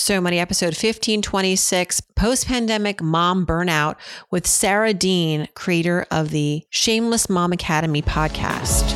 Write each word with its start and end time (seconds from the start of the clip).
So 0.00 0.20
Money, 0.20 0.38
episode 0.38 0.68
1526, 0.68 2.00
Post 2.14 2.46
Pandemic 2.46 3.02
Mom 3.02 3.44
Burnout 3.44 3.96
with 4.30 4.46
Sara 4.46 4.94
Dean, 4.94 5.48
creator 5.54 6.06
of 6.08 6.30
the 6.30 6.64
Shameless 6.70 7.28
Mom 7.28 7.52
Academy 7.52 8.00
podcast. 8.00 8.88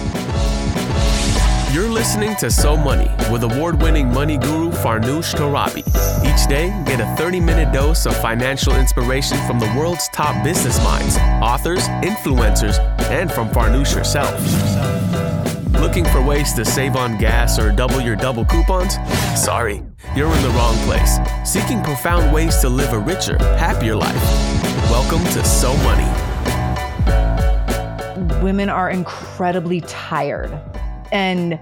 You're 1.74 1.88
listening 1.88 2.36
to 2.36 2.52
So 2.52 2.76
Money 2.76 3.10
with 3.32 3.42
award 3.42 3.82
winning 3.82 4.12
money 4.12 4.38
guru 4.38 4.70
Farnoosh 4.70 5.34
Torabi. 5.34 5.82
Each 6.24 6.48
day, 6.48 6.68
get 6.87 7.01
a 7.01 7.16
30 7.16 7.40
minute 7.40 7.74
dose 7.74 8.06
of 8.06 8.16
financial 8.19 8.76
inspiration 8.76 9.38
from 9.44 9.58
the 9.58 9.66
world's 9.76 10.08
top 10.10 10.44
business 10.44 10.82
minds, 10.84 11.16
authors, 11.42 11.82
influencers, 12.04 12.78
and 13.10 13.30
from 13.30 13.48
Farnoosh 13.48 13.92
herself. 13.92 15.12
Looking 15.83 16.05
for 16.05 16.23
ways 16.23 16.52
to 16.52 16.64
save 16.64 16.95
on 16.95 17.19
gas 17.19 17.59
or 17.59 17.73
double 17.73 18.01
your 18.01 18.14
double 18.14 18.45
coupons? 18.45 18.98
Sorry, 19.34 19.82
you're 20.14 20.32
in 20.32 20.42
the 20.42 20.51
wrong 20.51 20.77
place. 20.87 21.19
Seeking 21.45 21.82
profound 21.82 22.32
ways 22.32 22.59
to 22.59 22.69
live 22.69 22.92
a 22.92 22.98
richer, 23.00 23.36
happier 23.56 23.96
life. 23.96 24.14
Welcome 24.92 25.24
to 25.32 25.45
So 25.45 25.77
Money. 25.78 26.06
Women 28.45 28.68
are 28.68 28.91
incredibly 28.91 29.80
tired 29.80 30.56
and 31.10 31.58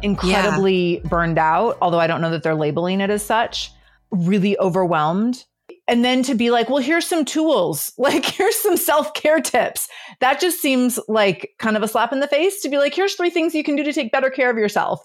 incredibly 0.00 0.94
yeah. 0.94 1.08
burned 1.10 1.38
out, 1.38 1.76
although 1.82 2.00
I 2.00 2.06
don't 2.06 2.22
know 2.22 2.30
that 2.30 2.42
they're 2.42 2.54
labeling 2.54 3.02
it 3.02 3.10
as 3.10 3.22
such, 3.22 3.72
really 4.10 4.58
overwhelmed. 4.58 5.44
And 5.88 6.04
then 6.04 6.22
to 6.24 6.34
be 6.34 6.50
like, 6.50 6.68
well, 6.68 6.82
here's 6.82 7.06
some 7.06 7.24
tools, 7.24 7.92
like, 7.98 8.24
here's 8.24 8.56
some 8.56 8.76
self 8.76 9.14
care 9.14 9.40
tips. 9.40 9.88
That 10.20 10.40
just 10.40 10.60
seems 10.60 11.00
like 11.08 11.54
kind 11.58 11.76
of 11.76 11.82
a 11.82 11.88
slap 11.88 12.12
in 12.12 12.20
the 12.20 12.28
face 12.28 12.60
to 12.62 12.68
be 12.68 12.78
like, 12.78 12.94
here's 12.94 13.14
three 13.14 13.30
things 13.30 13.54
you 13.54 13.64
can 13.64 13.74
do 13.74 13.82
to 13.82 13.92
take 13.92 14.12
better 14.12 14.30
care 14.30 14.50
of 14.50 14.58
yourself. 14.58 15.04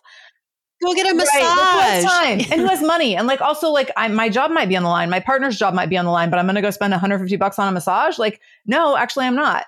Go 0.84 0.94
get 0.94 1.09
a 1.09 1.16
massage. 1.16 1.34
Right, 1.34 2.04
time 2.06 2.40
and 2.52 2.59
who 2.59 2.68
has 2.68 2.82
money? 2.86 3.16
And 3.16 3.26
like, 3.26 3.40
also, 3.40 3.70
like, 3.70 3.90
I, 3.96 4.09
my 4.09 4.28
job 4.28 4.52
might 4.52 4.68
be 4.68 4.76
on 4.76 4.84
the 4.84 4.90
line, 4.90 5.09
my 5.09 5.22
partner's 5.22 5.58
job 5.58 5.73
might 5.73 5.90
be 5.90 5.98
on 5.98 6.04
the 6.04 6.12
line, 6.12 6.30
but 6.30 6.40
I'm 6.40 6.46
going 6.46 6.56
to 6.56 6.62
go 6.62 6.72
spend 6.72 6.92
150 6.92 7.38
bucks 7.38 7.58
on 7.58 7.70
a 7.70 7.72
massage. 7.72 8.20
Like, 8.20 8.42
no, 8.66 8.97
actually, 8.97 9.25
I'm 9.25 9.36
not. 9.36 9.66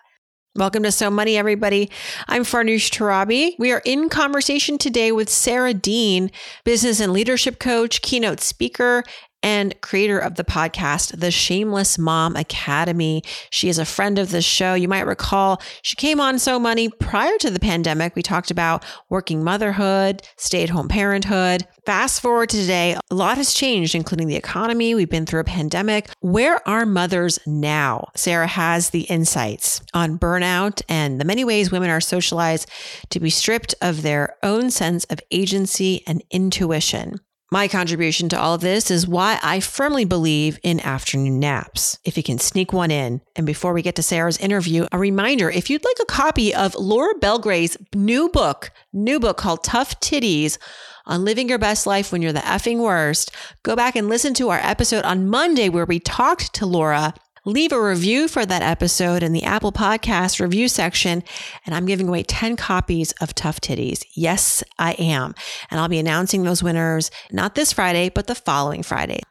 Welcome 0.57 0.83
to 0.83 0.91
So 0.91 1.09
Money, 1.09 1.35
everybody. 1.35 1.89
I'm 2.29 2.43
Farnoosh 2.43 2.89
Torabi. 2.89 3.55
We 3.59 3.73
are 3.73 3.81
in 3.83 4.07
conversation 4.07 4.77
today 4.77 5.11
with 5.11 5.29
Sara 5.29 5.73
Dean, 5.73 6.31
business 6.63 7.01
and 7.01 7.11
leadership 7.11 7.59
coach, 7.59 8.01
keynote 8.01 8.39
speaker, 8.39 9.03
and 9.45 9.79
creator 9.81 10.17
of 10.17 10.35
the 10.35 10.43
podcast, 10.43 11.19
The 11.19 11.29
Shameless 11.29 11.99
Mom 11.99 12.35
Academy. 12.35 13.21
She 13.51 13.69
is 13.69 13.77
a 13.77 13.85
friend 13.85 14.17
of 14.17 14.31
the 14.31 14.41
show. 14.41 14.73
You 14.73 14.87
might 14.87 15.05
recall 15.05 15.61
she 15.83 15.95
came 15.95 16.19
on 16.19 16.39
So 16.39 16.59
Money 16.59 16.89
prior 16.89 17.37
to 17.37 17.51
the 17.51 17.59
pandemic. 17.59 18.15
We 18.15 18.23
talked 18.23 18.49
about 18.49 18.83
working 19.07 19.43
motherhood, 19.43 20.23
stay 20.35 20.63
at 20.63 20.71
home 20.71 20.87
parenthood. 20.87 21.67
Fast 21.85 22.21
forward 22.21 22.49
to 22.49 22.57
today, 22.57 22.97
a 23.11 23.15
lot 23.15 23.37
has 23.37 23.53
changed, 23.53 23.93
including 23.93 24.27
the 24.27 24.35
economy. 24.35 24.95
We've 24.95 25.07
been 25.07 25.27
through 25.27 25.41
a 25.41 25.45
pandemic. 25.45 26.09
Where 26.21 26.67
are 26.67 26.87
mothers 26.87 27.37
now? 27.45 28.07
Sara 28.15 28.47
has 28.47 28.89
the 28.89 29.01
insights 29.01 29.79
on 29.93 30.17
burnout 30.17 30.81
and 30.89 31.21
the 31.21 31.25
many 31.25 31.45
ways 31.45 31.71
women 31.71 31.91
are 31.91 32.01
socialized 32.01 32.67
to 33.11 33.19
be 33.19 33.29
stripped 33.29 33.75
of 33.79 34.01
their 34.01 34.37
own 34.41 34.71
sense 34.71 35.05
of 35.05 35.19
agency 35.29 36.01
and 36.07 36.23
intuition. 36.31 37.19
My 37.55 37.69
contribution 37.69 38.27
to 38.27 38.37
all 38.37 38.53
of 38.53 38.59
this 38.59 38.91
is 38.91 39.07
why 39.07 39.39
I 39.41 39.61
firmly 39.61 40.03
believe 40.03 40.59
in 40.61 40.81
afternoon 40.81 41.39
naps. 41.39 41.97
If 42.03 42.17
you 42.17 42.21
can 42.21 42.37
sneak 42.37 42.73
one 42.73 42.91
in. 42.91 43.21
And 43.33 43.45
before 43.45 43.71
we 43.71 43.81
get 43.81 43.95
to 43.95 44.03
Sara's 44.03 44.37
interview, 44.39 44.87
a 44.91 44.99
reminder 44.99 45.49
if 45.49 45.69
you'd 45.69 45.85
like 45.85 45.95
a 46.01 46.05
copy 46.05 46.53
of 46.53 46.75
Laura 46.75 47.15
Belgray's 47.15 47.77
new 47.95 48.27
book, 48.27 48.71
new 48.91 49.21
book 49.21 49.37
called 49.37 49.63
Tough 49.63 50.01
Titties 50.01 50.57
on 51.05 51.23
living 51.23 51.47
your 51.47 51.57
best 51.57 51.87
life 51.87 52.11
when 52.11 52.21
you're 52.21 52.33
the 52.33 52.39
effing 52.39 52.79
worst, 52.79 53.31
go 53.63 53.73
back 53.73 53.95
and 53.95 54.09
listen 54.09 54.33
to 54.33 54.49
our 54.49 54.59
episode 54.61 55.05
on 55.05 55.29
Monday 55.29 55.69
where 55.69 55.85
we 55.85 55.97
talked 56.01 56.53
to 56.55 56.65
Laura 56.65 57.13
leave 57.45 57.71
a 57.71 57.79
review 57.79 58.27
for 58.27 58.43
that 58.43 58.63
episode 58.63 59.21
in 59.21 59.31
the 59.31 59.43
Apple 59.43 59.71
Podcast 59.71 60.39
review 60.39 60.67
section. 60.67 61.23
And 61.65 61.75
I'm 61.75 61.85
giving 61.85 62.07
away 62.07 62.23
10 62.23 62.55
copies 62.55 63.11
of 63.21 63.35
Tough 63.35 63.61
Titties. 63.61 64.03
Yes, 64.15 64.63
I 64.79 64.93
am. 64.93 65.35
And 65.69 65.79
I'll 65.79 65.87
be 65.87 65.99
announcing 65.99 66.41
those 66.41 66.63
winners 66.63 67.11
not 67.31 67.53
this 67.53 67.71
Friday, 67.71 68.09
but 68.09 68.25
the 68.25 68.33
following 68.33 68.81
Friday. 68.81 69.21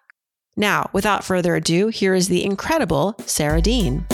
Now, 0.57 0.89
without 0.93 1.25
further 1.25 1.57
ado, 1.57 1.89
here 1.89 2.15
is 2.15 2.29
the 2.29 2.45
incredible 2.45 3.17
Sara 3.27 3.61
Dean. 3.61 4.07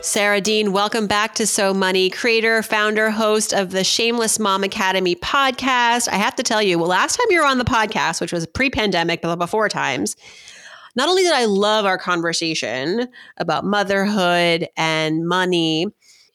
Sara 0.00 0.40
Dean, 0.40 0.72
welcome 0.72 1.08
back 1.08 1.34
to 1.36 1.46
So 1.46 1.74
Money, 1.74 2.08
creator, 2.10 2.62
founder, 2.62 3.10
host 3.10 3.52
of 3.52 3.70
the 3.70 3.82
Shameless 3.82 4.38
Mom 4.38 4.62
Academy 4.62 5.16
podcast. 5.16 6.08
I 6.08 6.16
have 6.16 6.36
to 6.36 6.44
tell 6.44 6.62
you, 6.62 6.78
well, 6.78 6.88
last 6.88 7.16
time 7.16 7.26
you 7.30 7.40
were 7.40 7.46
on 7.46 7.58
the 7.58 7.64
podcast, 7.64 8.20
which 8.20 8.32
was 8.32 8.46
pre 8.46 8.70
pandemic, 8.70 9.22
but 9.22 9.36
before 9.36 9.68
times, 9.68 10.16
not 10.94 11.08
only 11.08 11.22
did 11.22 11.32
I 11.32 11.46
love 11.46 11.84
our 11.84 11.98
conversation 11.98 13.08
about 13.36 13.64
motherhood 13.64 14.68
and 14.76 15.26
money, 15.26 15.86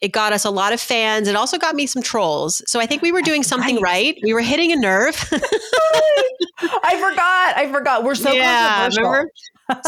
it 0.01 0.11
got 0.11 0.33
us 0.33 0.45
a 0.45 0.51
lot 0.51 0.73
of 0.73 0.79
fans. 0.79 1.27
It 1.27 1.35
also 1.35 1.57
got 1.57 1.75
me 1.75 1.85
some 1.87 2.01
trolls. 2.01 2.61
So 2.69 2.79
I 2.79 2.85
think 2.85 3.01
we 3.01 3.11
were 3.11 3.21
doing 3.21 3.43
something 3.43 3.75
right. 3.75 4.15
right. 4.15 4.19
We 4.23 4.33
were 4.33 4.41
hitting 4.41 4.71
a 4.71 4.75
nerve. 4.75 5.15
I 6.59 6.97
forgot. 6.99 7.57
I 7.57 7.69
forgot. 7.71 8.03
We're 8.03 8.15
so 8.15 8.31
yeah, 8.31 8.87
remember? 8.87 9.31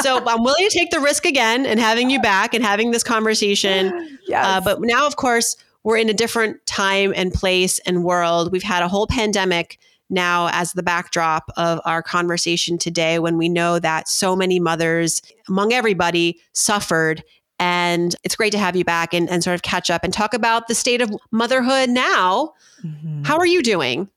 so 0.02 0.18
I'm 0.26 0.44
willing 0.44 0.68
to 0.68 0.76
take 0.76 0.90
the 0.92 1.00
risk 1.00 1.26
again 1.26 1.66
and 1.66 1.80
having 1.80 2.10
you 2.10 2.22
back 2.22 2.54
and 2.54 2.64
having 2.64 2.92
this 2.92 3.04
conversation. 3.04 4.18
Yes. 4.28 4.46
Uh, 4.46 4.62
but 4.62 4.82
now, 4.82 5.06
of 5.06 5.16
course, 5.16 5.58
we're 5.84 5.98
in 5.98 6.10
a 6.10 6.14
different 6.14 6.66
time 6.66 7.14
and 7.16 7.32
place 7.32 7.80
and 7.80 8.04
world. 8.04 8.52
We've 8.52 8.64
had 8.64 8.84
a 8.84 8.88
whole 8.88 9.08
pandemic 9.08 9.80
now 10.10 10.50
as 10.52 10.74
the 10.74 10.84
backdrop 10.84 11.52
of 11.58 11.80
our 11.86 12.02
conversation 12.02 12.78
today 12.78 13.20
when 13.20 13.38
we 13.38 13.50
know 13.50 13.80
that 13.80 14.08
so 14.08 14.36
many 14.36 14.60
mothers 14.60 15.22
among 15.48 15.74
everybody 15.74 16.40
suffered. 16.54 17.24
And 17.60 18.16
it's 18.24 18.36
great 18.36 18.52
to 18.52 18.58
have 18.58 18.76
you 18.76 18.86
back 18.86 19.14
and, 19.14 19.30
and 19.30 19.44
sort 19.44 19.56
of 19.56 19.62
catch 19.62 19.90
up 19.90 20.04
and 20.04 20.14
talk 20.14 20.34
about 20.34 20.68
the 20.68 20.76
state 20.76 21.02
of 21.02 21.12
motherhood 21.32 21.90
now. 21.90 22.54
Mm-hmm. 22.84 23.24
how 23.24 23.38
are 23.38 23.46
you 23.46 23.62
doing? 23.62 24.10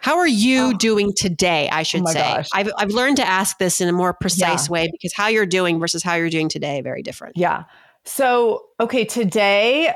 How 0.00 0.18
are 0.18 0.28
you 0.28 0.72
oh. 0.74 0.76
doing 0.76 1.12
today 1.16 1.68
i 1.70 1.82
should 1.82 2.02
oh 2.02 2.12
say? 2.12 2.44
I've, 2.52 2.70
I've 2.76 2.90
learned 2.90 3.16
to 3.18 3.26
ask 3.26 3.58
this 3.58 3.80
in 3.80 3.88
a 3.88 3.92
more 3.92 4.12
precise 4.12 4.66
yeah. 4.66 4.72
way 4.72 4.88
because 4.90 5.12
how 5.12 5.28
you're 5.28 5.46
doing 5.46 5.78
versus 5.78 6.02
how 6.02 6.14
you're 6.14 6.30
doing 6.30 6.48
today 6.48 6.80
very 6.80 7.02
different. 7.02 7.36
Yeah. 7.36 7.64
So 8.04 8.64
okay 8.80 9.04
today 9.04 9.94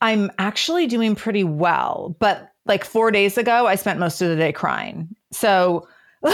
i'm 0.00 0.30
actually 0.38 0.86
doing 0.86 1.14
pretty 1.14 1.44
well 1.44 2.16
but 2.20 2.47
like 2.68 2.84
four 2.84 3.10
days 3.10 3.38
ago, 3.38 3.66
I 3.66 3.74
spent 3.74 3.98
most 3.98 4.20
of 4.20 4.28
the 4.28 4.36
day 4.36 4.52
crying. 4.52 5.08
So, 5.32 5.88
and 6.22 6.32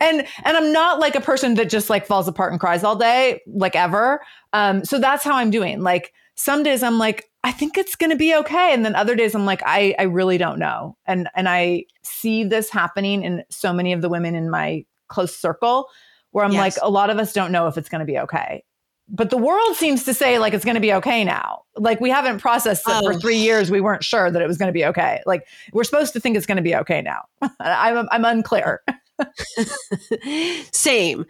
and 0.00 0.26
I'm 0.44 0.72
not 0.72 0.98
like 1.00 1.14
a 1.14 1.20
person 1.20 1.54
that 1.54 1.68
just 1.68 1.90
like 1.90 2.06
falls 2.06 2.28
apart 2.28 2.52
and 2.52 2.60
cries 2.60 2.84
all 2.84 2.96
day, 2.96 3.40
like 3.46 3.74
ever. 3.74 4.20
Um, 4.52 4.84
so 4.84 4.98
that's 4.98 5.24
how 5.24 5.34
I'm 5.34 5.50
doing. 5.50 5.82
Like 5.82 6.12
some 6.34 6.62
days 6.62 6.82
I'm 6.82 6.98
like, 6.98 7.30
I 7.42 7.52
think 7.52 7.78
it's 7.78 7.96
gonna 7.96 8.16
be 8.16 8.34
okay. 8.34 8.72
And 8.72 8.84
then 8.84 8.94
other 8.94 9.14
days 9.14 9.34
I'm 9.34 9.46
like, 9.46 9.62
I 9.64 9.94
I 9.98 10.04
really 10.04 10.38
don't 10.38 10.58
know. 10.58 10.96
And 11.06 11.28
and 11.34 11.48
I 11.48 11.84
see 12.02 12.44
this 12.44 12.70
happening 12.70 13.22
in 13.22 13.44
so 13.50 13.72
many 13.72 13.92
of 13.92 14.02
the 14.02 14.08
women 14.08 14.34
in 14.34 14.50
my 14.50 14.84
close 15.08 15.34
circle 15.36 15.88
where 16.32 16.44
I'm 16.44 16.52
yes. 16.52 16.60
like, 16.60 16.74
a 16.82 16.90
lot 16.90 17.08
of 17.08 17.18
us 17.18 17.32
don't 17.32 17.52
know 17.52 17.66
if 17.66 17.78
it's 17.78 17.88
gonna 17.88 18.04
be 18.04 18.18
okay 18.18 18.62
but 19.08 19.30
the 19.30 19.36
world 19.36 19.76
seems 19.76 20.04
to 20.04 20.14
say 20.14 20.38
like 20.38 20.52
it's 20.52 20.64
going 20.64 20.74
to 20.74 20.80
be 20.80 20.92
okay 20.94 21.24
now. 21.24 21.62
Like 21.76 22.00
we 22.00 22.10
haven't 22.10 22.40
processed 22.40 22.82
it 22.88 22.92
oh. 22.94 23.12
for 23.12 23.18
three 23.18 23.36
years. 23.36 23.70
We 23.70 23.80
weren't 23.80 24.02
sure 24.02 24.30
that 24.30 24.42
it 24.42 24.48
was 24.48 24.58
going 24.58 24.68
to 24.68 24.72
be 24.72 24.84
okay. 24.86 25.22
Like 25.26 25.46
we're 25.72 25.84
supposed 25.84 26.12
to 26.14 26.20
think 26.20 26.36
it's 26.36 26.46
going 26.46 26.56
to 26.56 26.62
be 26.62 26.74
okay 26.74 27.02
now. 27.02 27.22
I'm 27.60 28.08
I'm 28.10 28.24
unclear. 28.24 28.82
Same. 30.72 31.24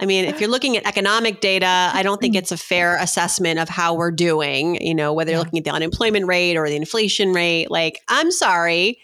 I 0.00 0.06
mean, 0.06 0.26
if 0.26 0.40
you're 0.40 0.50
looking 0.50 0.76
at 0.76 0.86
economic 0.86 1.40
data, 1.40 1.90
I 1.92 2.02
don't 2.02 2.20
think 2.20 2.36
it's 2.36 2.52
a 2.52 2.56
fair 2.56 2.96
assessment 2.98 3.58
of 3.58 3.68
how 3.68 3.94
we're 3.94 4.12
doing. 4.12 4.80
You 4.80 4.94
know, 4.94 5.12
whether 5.12 5.32
you're 5.32 5.40
looking 5.40 5.58
at 5.58 5.64
the 5.64 5.70
unemployment 5.70 6.26
rate 6.26 6.56
or 6.56 6.68
the 6.68 6.76
inflation 6.76 7.32
rate. 7.32 7.70
Like, 7.70 8.00
I'm 8.08 8.30
sorry, 8.30 8.98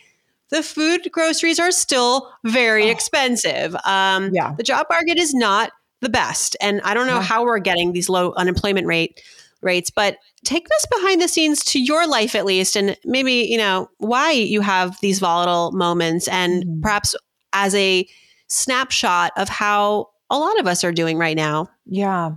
the 0.50 0.62
food 0.62 1.08
groceries 1.10 1.58
are 1.58 1.72
still 1.72 2.30
very 2.44 2.84
oh. 2.84 2.92
expensive. 2.92 3.74
Um, 3.84 4.30
yeah. 4.32 4.54
The 4.56 4.62
job 4.62 4.86
market 4.88 5.18
is 5.18 5.34
not 5.34 5.72
the 6.04 6.08
best. 6.08 6.56
And 6.60 6.80
I 6.82 6.94
don't 6.94 7.06
know 7.06 7.20
how 7.20 7.44
we're 7.44 7.58
getting 7.58 7.92
these 7.92 8.08
low 8.08 8.32
unemployment 8.36 8.86
rate 8.86 9.20
rates, 9.60 9.90
but 9.90 10.18
take 10.44 10.66
us 10.66 10.86
behind 10.90 11.20
the 11.20 11.28
scenes 11.28 11.64
to 11.64 11.80
your 11.80 12.06
life 12.06 12.34
at 12.34 12.44
least 12.44 12.76
and 12.76 12.96
maybe, 13.04 13.32
you 13.32 13.58
know, 13.58 13.88
why 13.98 14.30
you 14.30 14.60
have 14.60 15.00
these 15.00 15.18
volatile 15.18 15.72
moments 15.72 16.28
and 16.28 16.64
mm-hmm. 16.64 16.80
perhaps 16.82 17.14
as 17.52 17.74
a 17.74 18.06
snapshot 18.48 19.32
of 19.36 19.48
how 19.48 20.10
a 20.30 20.38
lot 20.38 20.58
of 20.60 20.66
us 20.66 20.84
are 20.84 20.92
doing 20.92 21.18
right 21.18 21.36
now. 21.36 21.68
Yeah. 21.86 22.32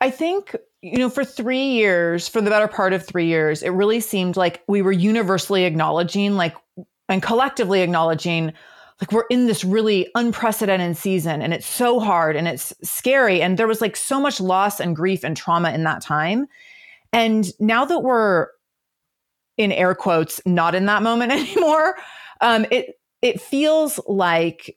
I 0.00 0.10
think 0.10 0.54
you 0.82 0.98
know, 0.98 1.10
for 1.10 1.24
three 1.24 1.70
years, 1.70 2.28
for 2.28 2.40
the 2.40 2.50
better 2.50 2.68
part 2.68 2.92
of 2.92 3.04
three 3.04 3.26
years, 3.26 3.62
it 3.62 3.70
really 3.70 3.98
seemed 3.98 4.36
like 4.36 4.62
we 4.68 4.82
were 4.82 4.92
universally 4.92 5.64
acknowledging, 5.64 6.36
like, 6.36 6.54
and 7.08 7.20
collectively 7.22 7.80
acknowledging 7.80 8.52
like 9.00 9.12
we're 9.12 9.26
in 9.30 9.46
this 9.46 9.64
really 9.64 10.08
unprecedented 10.14 10.96
season 10.96 11.42
and 11.42 11.52
it's 11.52 11.66
so 11.66 12.00
hard 12.00 12.36
and 12.36 12.48
it's 12.48 12.72
scary 12.82 13.42
and 13.42 13.58
there 13.58 13.66
was 13.66 13.80
like 13.80 13.96
so 13.96 14.20
much 14.20 14.40
loss 14.40 14.80
and 14.80 14.96
grief 14.96 15.22
and 15.24 15.36
trauma 15.36 15.70
in 15.70 15.84
that 15.84 16.02
time 16.02 16.46
and 17.12 17.52
now 17.60 17.84
that 17.84 18.00
we're 18.00 18.48
in 19.58 19.72
air 19.72 19.94
quotes 19.94 20.40
not 20.46 20.74
in 20.74 20.86
that 20.86 21.02
moment 21.02 21.32
anymore 21.32 21.96
um, 22.40 22.66
it 22.70 22.98
it 23.22 23.40
feels 23.40 23.98
like 24.06 24.76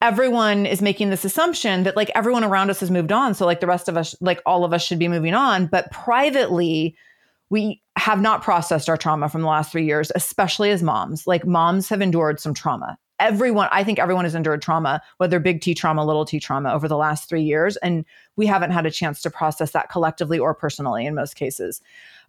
everyone 0.00 0.66
is 0.66 0.80
making 0.80 1.10
this 1.10 1.24
assumption 1.24 1.82
that 1.82 1.96
like 1.96 2.10
everyone 2.14 2.44
around 2.44 2.70
us 2.70 2.80
has 2.80 2.90
moved 2.90 3.12
on. 3.12 3.34
So 3.34 3.44
like 3.44 3.60
the 3.60 3.66
rest 3.66 3.88
of 3.88 3.96
us, 3.96 4.14
like 4.20 4.40
all 4.46 4.64
of 4.64 4.72
us 4.72 4.84
should 4.84 4.98
be 4.98 5.08
moving 5.08 5.34
on. 5.34 5.66
But 5.66 5.90
privately, 5.90 6.96
we 7.50 7.82
have 7.96 8.20
not 8.20 8.42
processed 8.42 8.88
our 8.88 8.96
trauma 8.96 9.28
from 9.28 9.40
the 9.40 9.48
last 9.48 9.72
three 9.72 9.84
years, 9.84 10.12
especially 10.14 10.70
as 10.70 10.82
moms. 10.82 11.26
Like 11.26 11.46
moms 11.46 11.88
have 11.88 12.00
endured 12.00 12.38
some 12.38 12.54
trauma. 12.54 12.98
Everyone, 13.20 13.68
I 13.72 13.84
think 13.84 13.98
everyone 13.98 14.24
has 14.24 14.34
endured 14.34 14.62
trauma, 14.62 15.02
whether 15.16 15.40
big 15.40 15.60
T 15.60 15.74
trauma, 15.74 16.04
little 16.04 16.24
T 16.24 16.38
trauma 16.38 16.72
over 16.72 16.86
the 16.86 16.96
last 16.96 17.28
three 17.28 17.42
years. 17.42 17.76
And 17.78 18.04
we 18.36 18.46
haven't 18.46 18.70
had 18.70 18.86
a 18.86 18.90
chance 18.90 19.22
to 19.22 19.30
process 19.30 19.72
that 19.72 19.90
collectively 19.90 20.38
or 20.38 20.54
personally 20.54 21.06
in 21.06 21.14
most 21.14 21.34
cases. 21.34 21.80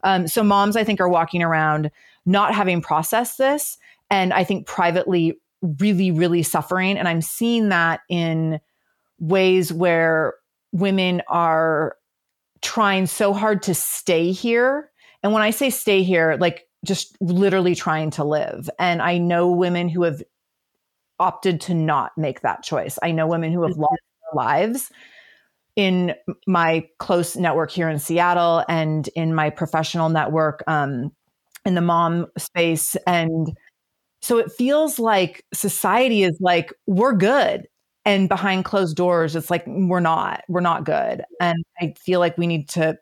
Um, 0.04 0.28
so 0.28 0.44
moms, 0.44 0.76
I 0.76 0.84
think, 0.84 1.00
are 1.00 1.10
walking 1.10 1.44
around 1.44 1.92
not 2.26 2.54
having 2.54 2.82
processed 2.82 3.38
this. 3.38 3.78
And 4.10 4.34
I 4.34 4.44
think 4.44 4.66
privately 4.66 5.40
really, 5.62 6.12
really 6.12 6.44
suffering. 6.44 6.98
And 6.98 7.08
I'm 7.08 7.22
seeing 7.22 7.70
that 7.70 8.02
in 8.10 8.60
ways 9.20 9.74
where 9.74 10.36
women 10.72 11.22
are 11.28 11.96
trying 12.62 13.08
so 13.08 13.34
hard 13.34 13.64
to 13.64 13.74
stay 13.74 14.32
here. 14.32 14.90
And 15.24 15.34
when 15.34 15.42
I 15.42 15.52
say 15.52 15.70
stay 15.70 16.04
here, 16.04 16.38
like 16.40 16.68
just 16.86 17.18
literally 17.22 17.76
trying 17.76 18.12
to 18.12 18.24
live. 18.24 18.70
And 18.80 19.02
I 19.02 19.18
know 19.18 19.50
women 19.52 19.90
who 19.90 20.04
have 20.04 20.24
opted 21.20 21.62
to 21.62 21.74
not 21.74 22.18
make 22.18 22.42
that 22.42 22.64
choice. 22.64 22.98
I 23.04 23.12
know 23.12 23.28
women 23.28 23.52
who 23.52 23.64
have 23.64 23.72
mm-hmm. 23.72 23.82
lost 23.82 24.02
their 24.22 24.38
lives 24.46 24.92
in 25.76 26.14
my 26.46 26.88
close 26.98 27.36
network 27.36 27.72
here 27.72 27.90
in 27.90 28.00
Seattle 28.00 28.66
and 28.68 29.08
in 29.16 29.34
my 29.34 29.50
professional 29.50 30.10
network 30.10 30.64
um, 30.68 31.12
in 31.66 31.76
the 31.76 31.82
mom 31.82 32.28
space. 32.38 32.96
And 33.08 33.56
so 34.22 34.38
it 34.38 34.52
feels 34.52 35.00
like 35.00 35.46
society 35.54 36.24
is 36.24 36.38
like, 36.42 36.74
we're 36.86 37.14
good. 37.14 37.68
And 38.06 38.28
behind 38.28 38.66
closed 38.66 38.98
doors, 38.98 39.36
it's 39.36 39.50
like, 39.50 39.64
we're 39.68 40.00
not, 40.00 40.44
we're 40.50 40.62
not 40.62 40.84
good. 40.84 41.24
And 41.40 41.64
I 41.80 41.94
feel 41.98 42.20
like 42.20 42.38
we 42.38 42.48
need 42.48 42.68
to 42.70 42.98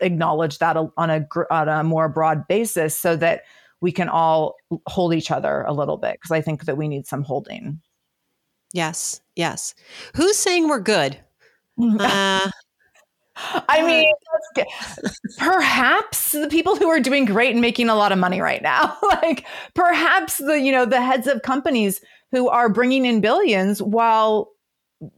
acknowledge 0.00 0.58
that 0.58 0.76
on 0.76 1.10
a, 1.10 1.26
on 1.50 1.68
a 1.68 1.84
more 1.84 2.08
broad 2.08 2.46
basis 2.48 2.98
so 2.98 3.16
that 3.16 3.42
we 3.82 3.92
can 3.92 4.08
all 4.08 4.54
hold 4.86 5.12
each 5.12 5.30
other 5.30 5.62
a 5.62 5.72
little 5.72 5.98
bit. 5.98 6.18
Cause 6.22 6.30
I 6.30 6.40
think 6.40 6.64
that 6.64 6.78
we 6.78 6.88
need 6.88 7.06
some 7.06 7.22
holding. 7.22 7.80
Yes. 8.72 9.20
Yes. 9.36 9.74
Who's 10.14 10.38
saying 10.38 10.68
we're 10.68 10.80
good? 10.80 11.18
Uh, 11.78 12.48
I 13.36 13.82
mean, 13.84 14.12
perhaps 15.38 16.32
the 16.32 16.48
people 16.48 16.76
who 16.76 16.88
are 16.88 17.00
doing 17.00 17.24
great 17.24 17.52
and 17.52 17.60
making 17.60 17.88
a 17.88 17.96
lot 17.96 18.12
of 18.12 18.18
money 18.18 18.40
right 18.40 18.62
now, 18.62 18.96
like 19.02 19.46
perhaps 19.74 20.36
the 20.36 20.60
you 20.60 20.70
know 20.70 20.84
the 20.84 21.00
heads 21.00 21.26
of 21.26 21.42
companies 21.42 22.00
who 22.30 22.48
are 22.48 22.68
bringing 22.68 23.04
in 23.04 23.20
billions 23.20 23.82
while 23.82 24.50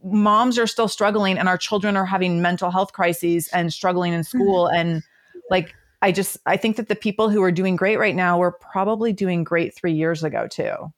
moms 0.03 0.57
are 0.57 0.65
still 0.65 0.87
struggling 0.87 1.37
and 1.37 1.47
our 1.47 1.57
children 1.57 1.95
are 1.95 2.05
having 2.05 2.41
mental 2.41 2.71
health 2.71 2.93
crises 2.93 3.47
and 3.49 3.71
struggling 3.71 4.13
in 4.13 4.23
school 4.23 4.65
mm-hmm. 4.65 4.77
and 4.77 5.03
like 5.51 5.75
I 6.01 6.11
just 6.11 6.37
I 6.45 6.57
think 6.57 6.75
that 6.77 6.87
the 6.87 6.95
people 6.95 7.29
who 7.29 7.41
are 7.43 7.51
doing 7.51 7.75
great 7.75 7.97
right 7.97 8.15
now 8.15 8.37
were 8.37 8.51
probably 8.51 9.13
doing 9.13 9.43
great 9.43 9.73
3 9.73 9.93
years 9.93 10.23
ago 10.23 10.47
too. 10.47 10.91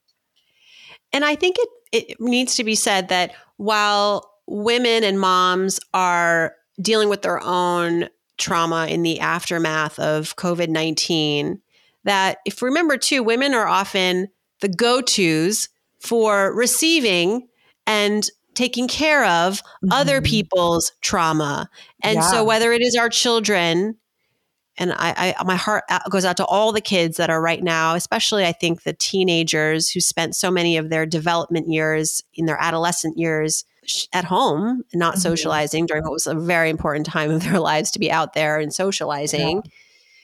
And 1.12 1.24
I 1.24 1.34
think 1.34 1.56
it 1.58 1.68
it 1.90 2.20
needs 2.20 2.56
to 2.56 2.64
be 2.64 2.74
said 2.74 3.08
that 3.08 3.32
while 3.56 4.30
women 4.46 5.04
and 5.04 5.20
moms 5.20 5.78
are 5.94 6.54
dealing 6.80 7.08
with 7.08 7.22
their 7.22 7.42
own 7.42 8.08
trauma 8.38 8.86
in 8.86 9.02
the 9.02 9.20
aftermath 9.20 9.98
of 9.98 10.36
COVID 10.36 10.68
19. 10.68 11.60
That, 12.04 12.38
if 12.46 12.62
remember 12.62 12.96
too, 12.96 13.22
women 13.22 13.52
are 13.52 13.66
often 13.66 14.28
the 14.60 14.68
go 14.68 15.02
tos 15.02 15.68
for 15.98 16.54
receiving 16.54 17.48
and 17.86 18.28
taking 18.54 18.88
care 18.88 19.24
of 19.24 19.58
mm-hmm. 19.58 19.92
other 19.92 20.22
people's 20.22 20.92
trauma. 21.00 21.68
And 22.02 22.16
yeah. 22.16 22.30
so, 22.30 22.44
whether 22.44 22.72
it 22.72 22.80
is 22.80 22.96
our 22.96 23.08
children, 23.08 23.96
and 24.78 24.92
I, 24.92 25.34
I, 25.38 25.44
my 25.44 25.56
heart 25.56 25.84
goes 26.08 26.24
out 26.24 26.36
to 26.38 26.46
all 26.46 26.72
the 26.72 26.80
kids 26.80 27.16
that 27.16 27.30
are 27.30 27.42
right 27.42 27.62
now, 27.62 27.94
especially 27.94 28.44
I 28.44 28.52
think 28.52 28.84
the 28.84 28.92
teenagers 28.92 29.90
who 29.90 30.00
spent 30.00 30.36
so 30.36 30.50
many 30.50 30.76
of 30.76 30.88
their 30.88 31.04
development 31.04 31.68
years 31.68 32.22
in 32.34 32.46
their 32.46 32.60
adolescent 32.60 33.18
years 33.18 33.64
at 34.12 34.24
home 34.24 34.84
not 34.94 35.14
mm-hmm. 35.14 35.20
socializing 35.20 35.86
during 35.86 36.02
what 36.02 36.12
was 36.12 36.26
a 36.26 36.34
very 36.34 36.70
important 36.70 37.06
time 37.06 37.30
of 37.30 37.42
their 37.44 37.60
lives 37.60 37.90
to 37.92 37.98
be 37.98 38.10
out 38.10 38.34
there 38.34 38.58
and 38.58 38.72
socializing. 38.72 39.56
Yeah. 39.64 39.70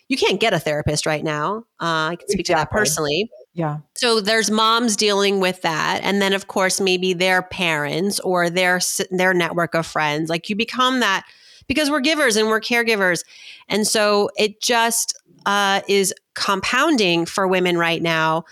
You 0.06 0.18
can't 0.18 0.38
get 0.38 0.52
a 0.52 0.58
therapist 0.58 1.06
right 1.06 1.24
now. 1.24 1.64
Uh, 1.80 2.12
I 2.12 2.16
can 2.18 2.28
speak 2.28 2.40
exactly. 2.40 2.44
to 2.44 2.54
that 2.60 2.70
personally. 2.70 3.30
Yeah. 3.54 3.78
So 3.94 4.20
there's 4.20 4.50
moms 4.50 4.96
dealing 4.96 5.40
with 5.40 5.62
that, 5.62 6.00
and 6.02 6.20
then 6.20 6.34
of 6.34 6.46
course 6.46 6.78
maybe 6.78 7.14
their 7.14 7.40
parents 7.40 8.20
or 8.20 8.50
their 8.50 8.80
their 9.10 9.32
network 9.32 9.74
of 9.74 9.86
friends. 9.86 10.28
Like 10.28 10.50
you 10.50 10.56
become 10.56 11.00
that 11.00 11.24
because 11.66 11.90
we're 11.90 12.00
givers 12.00 12.36
and 12.36 12.48
we're 12.48 12.60
caregivers, 12.60 13.24
and 13.68 13.86
so 13.86 14.30
it 14.36 14.60
just 14.60 15.16
uh, 15.46 15.80
is 15.88 16.14
compounding 16.34 17.26
for 17.26 17.46
women 17.46 17.78
right 17.78 18.02
now. 18.02 18.44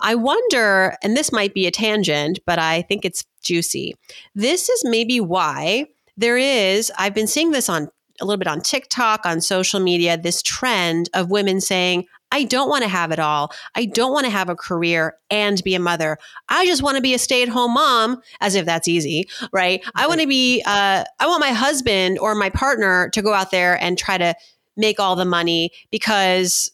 I 0.00 0.14
wonder, 0.14 0.96
and 1.02 1.16
this 1.16 1.30
might 1.32 1.54
be 1.54 1.66
a 1.66 1.70
tangent, 1.70 2.40
but 2.46 2.58
I 2.58 2.82
think 2.82 3.04
it's 3.04 3.24
juicy. 3.42 3.94
This 4.34 4.68
is 4.68 4.82
maybe 4.84 5.20
why 5.20 5.86
there 6.16 6.36
is, 6.36 6.90
I've 6.98 7.14
been 7.14 7.26
seeing 7.26 7.52
this 7.52 7.68
on 7.68 7.88
a 8.20 8.24
little 8.24 8.38
bit 8.38 8.48
on 8.48 8.60
TikTok, 8.60 9.24
on 9.24 9.40
social 9.40 9.78
media, 9.78 10.16
this 10.16 10.42
trend 10.42 11.08
of 11.14 11.30
women 11.30 11.60
saying, 11.60 12.06
I 12.30 12.44
don't 12.44 12.68
want 12.68 12.82
to 12.82 12.88
have 12.88 13.10
it 13.10 13.18
all. 13.18 13.52
I 13.74 13.86
don't 13.86 14.12
want 14.12 14.26
to 14.26 14.30
have 14.30 14.48
a 14.48 14.54
career 14.54 15.16
and 15.30 15.62
be 15.64 15.74
a 15.74 15.80
mother. 15.80 16.18
I 16.48 16.66
just 16.66 16.82
want 16.82 16.96
to 16.96 17.02
be 17.02 17.14
a 17.14 17.18
stay 17.18 17.42
at 17.42 17.48
home 17.48 17.74
mom, 17.74 18.22
as 18.40 18.54
if 18.54 18.66
that's 18.66 18.88
easy, 18.88 19.28
right? 19.52 19.82
I 19.94 20.06
want 20.06 20.20
to 20.20 20.26
be, 20.26 20.62
uh, 20.66 21.04
I 21.18 21.26
want 21.26 21.40
my 21.40 21.50
husband 21.50 22.18
or 22.18 22.34
my 22.34 22.50
partner 22.50 23.08
to 23.10 23.22
go 23.22 23.32
out 23.32 23.50
there 23.50 23.82
and 23.82 23.96
try 23.96 24.18
to 24.18 24.34
make 24.76 25.00
all 25.00 25.16
the 25.16 25.24
money 25.24 25.72
because 25.90 26.70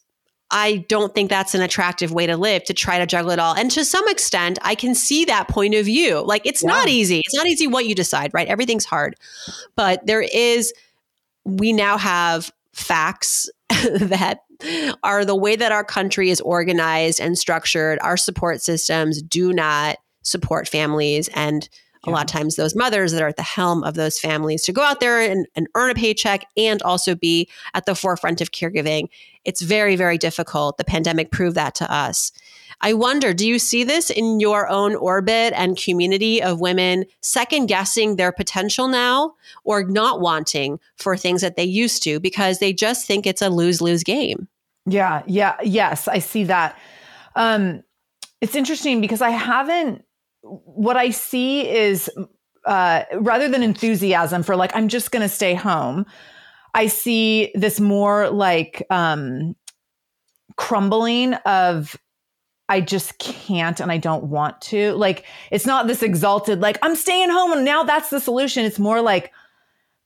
I 0.51 0.85
don't 0.89 1.15
think 1.15 1.31
that's 1.31 1.55
an 1.55 1.63
attractive 1.63 2.13
way 2.13 2.27
to 2.27 2.37
live 2.37 2.65
to 2.65 2.75
try 2.75 2.99
to 2.99 3.07
juggle 3.07 3.33
it 3.33 3.39
all. 3.39 3.55
And 3.55 3.71
to 3.73 3.85
some 3.85 4.07
extent, 4.09 4.59
I 4.63 4.75
can 4.75 4.95
see 4.95 5.25
that 5.25 5.49
point 5.49 5.75
of 5.75 5.87
view. 5.87 6.25
Like 6.25 6.47
it's 6.47 6.63
yeah. 6.63 6.69
not 6.69 6.89
easy. 6.89 7.21
It's 7.25 7.35
not 7.35 7.47
easy 7.47 7.67
what 7.67 7.87
you 7.87 7.95
decide, 7.95 8.33
right? 8.35 8.47
Everything's 8.47 8.85
hard. 8.85 9.17
But 9.75 10.07
there 10.07 10.23
is, 10.23 10.73
we 11.45 11.73
now 11.73 11.99
have 11.99 12.53
facts 12.73 13.51
that 13.71 14.41
are 15.03 15.25
the 15.25 15.37
way 15.37 15.57
that 15.57 15.73
our 15.73 15.85
country 15.85 16.31
is 16.31 16.41
organized 16.41 17.21
and 17.21 17.39
structured. 17.39 17.99
Our 18.03 18.17
support 18.17 18.63
systems 18.63 19.23
do 19.23 19.53
not 19.53 19.99
support 20.23 20.69
families 20.69 21.29
and 21.35 21.69
a 22.07 22.11
lot 22.11 22.23
of 22.23 22.27
times 22.27 22.57
those 22.57 22.77
mothers 22.77 23.13
that 23.13 23.23
are 23.23 23.29
at 23.29 23.37
the 23.37 23.43
helm 23.43 23.83
of 23.83 23.95
those 23.95 24.19
families 24.19 24.63
to 24.63 24.73
go 24.73 24.83
out 24.83 25.01
there 25.01 25.21
and, 25.21 25.47
and 25.55 25.69
earn 25.75 25.91
a 25.91 25.95
paycheck 25.95 26.47
and 26.57 26.83
also 26.83 27.15
be 27.15 27.49
at 27.73 27.87
the 27.87 27.95
forefront 27.95 28.41
of 28.41 28.51
caregiving. 28.51 29.09
It's 29.45 29.63
very, 29.63 29.97
very 29.97 30.19
difficult. 30.19 30.79
The 30.79 30.85
pandemic 30.85 31.31
proved 31.31 31.57
that 31.57 31.75
to 31.77 31.93
us. 31.93 32.33
I 32.81 32.93
wonder, 32.93 33.33
do 33.33 33.47
you 33.47 33.59
see 33.59 33.85
this 33.85 34.11
in 34.11 34.41
your 34.41 34.69
own 34.69 34.95
orbit 34.97 35.55
and 35.55 35.77
community 35.77 36.43
of 36.43 36.61
women 36.61 37.05
second 37.21 37.67
guessing 37.67 38.17
their 38.17 38.33
potential 38.33 38.89
now 38.89 39.35
or 39.65 39.85
not 39.85 40.21
wanting 40.21 40.79
for 40.97 41.17
things 41.17 41.41
that 41.41 41.57
they 41.57 41.65
used 41.65 42.03
to 42.03 42.21
because 42.21 42.59
they 42.59 42.73
just 42.73 43.07
think 43.07 43.27
it's 43.27 43.43
a 43.43 43.49
lose 43.49 43.81
lose 43.81 44.03
game? 44.03 44.49
Yeah, 44.87 45.23
yeah, 45.27 45.57
yes, 45.63 46.09
I 46.09 46.19
see 46.19 46.45
that. 46.45 46.79
Um, 47.37 47.83
it's 48.41 48.55
interesting 48.55 49.01
because 49.01 49.23
I 49.23 49.31
haven't 49.31 50.05
what 50.45 50.97
I 50.97 51.11
see 51.11 51.69
is 51.69 52.11
uh, 52.67 53.05
rather 53.15 53.49
than 53.49 53.63
enthusiasm 53.63 54.43
for 54.43 54.57
like, 54.57 54.75
I'm 54.75 54.89
just 54.89 55.11
going 55.11 55.23
to 55.23 55.29
stay 55.29 55.55
home, 55.55 56.05
I 56.75 56.87
see 56.87 57.51
this 57.55 57.81
more 57.81 58.31
like 58.31 58.85
um, 58.91 59.57
crumbling 60.57 61.35
of, 61.47 61.97
I 62.69 62.81
just 62.81 63.19
can't 63.19 63.81
and 63.81 63.93
I 63.93 63.99
don't 63.99 64.25
want 64.25 64.61
to. 64.63 64.93
Like, 64.95 65.25
it's 65.51 65.67
not 65.67 65.87
this 65.87 66.03
exalted, 66.03 66.61
like, 66.61 66.79
I'm 66.83 66.97
staying 66.97 67.31
home 67.31 67.53
and 67.53 67.65
now 67.65 67.85
that's 67.85 68.11
the 68.11 68.21
solution. 68.21 68.65
It's 68.65 68.79
more 68.79 69.01
like, 69.01 69.33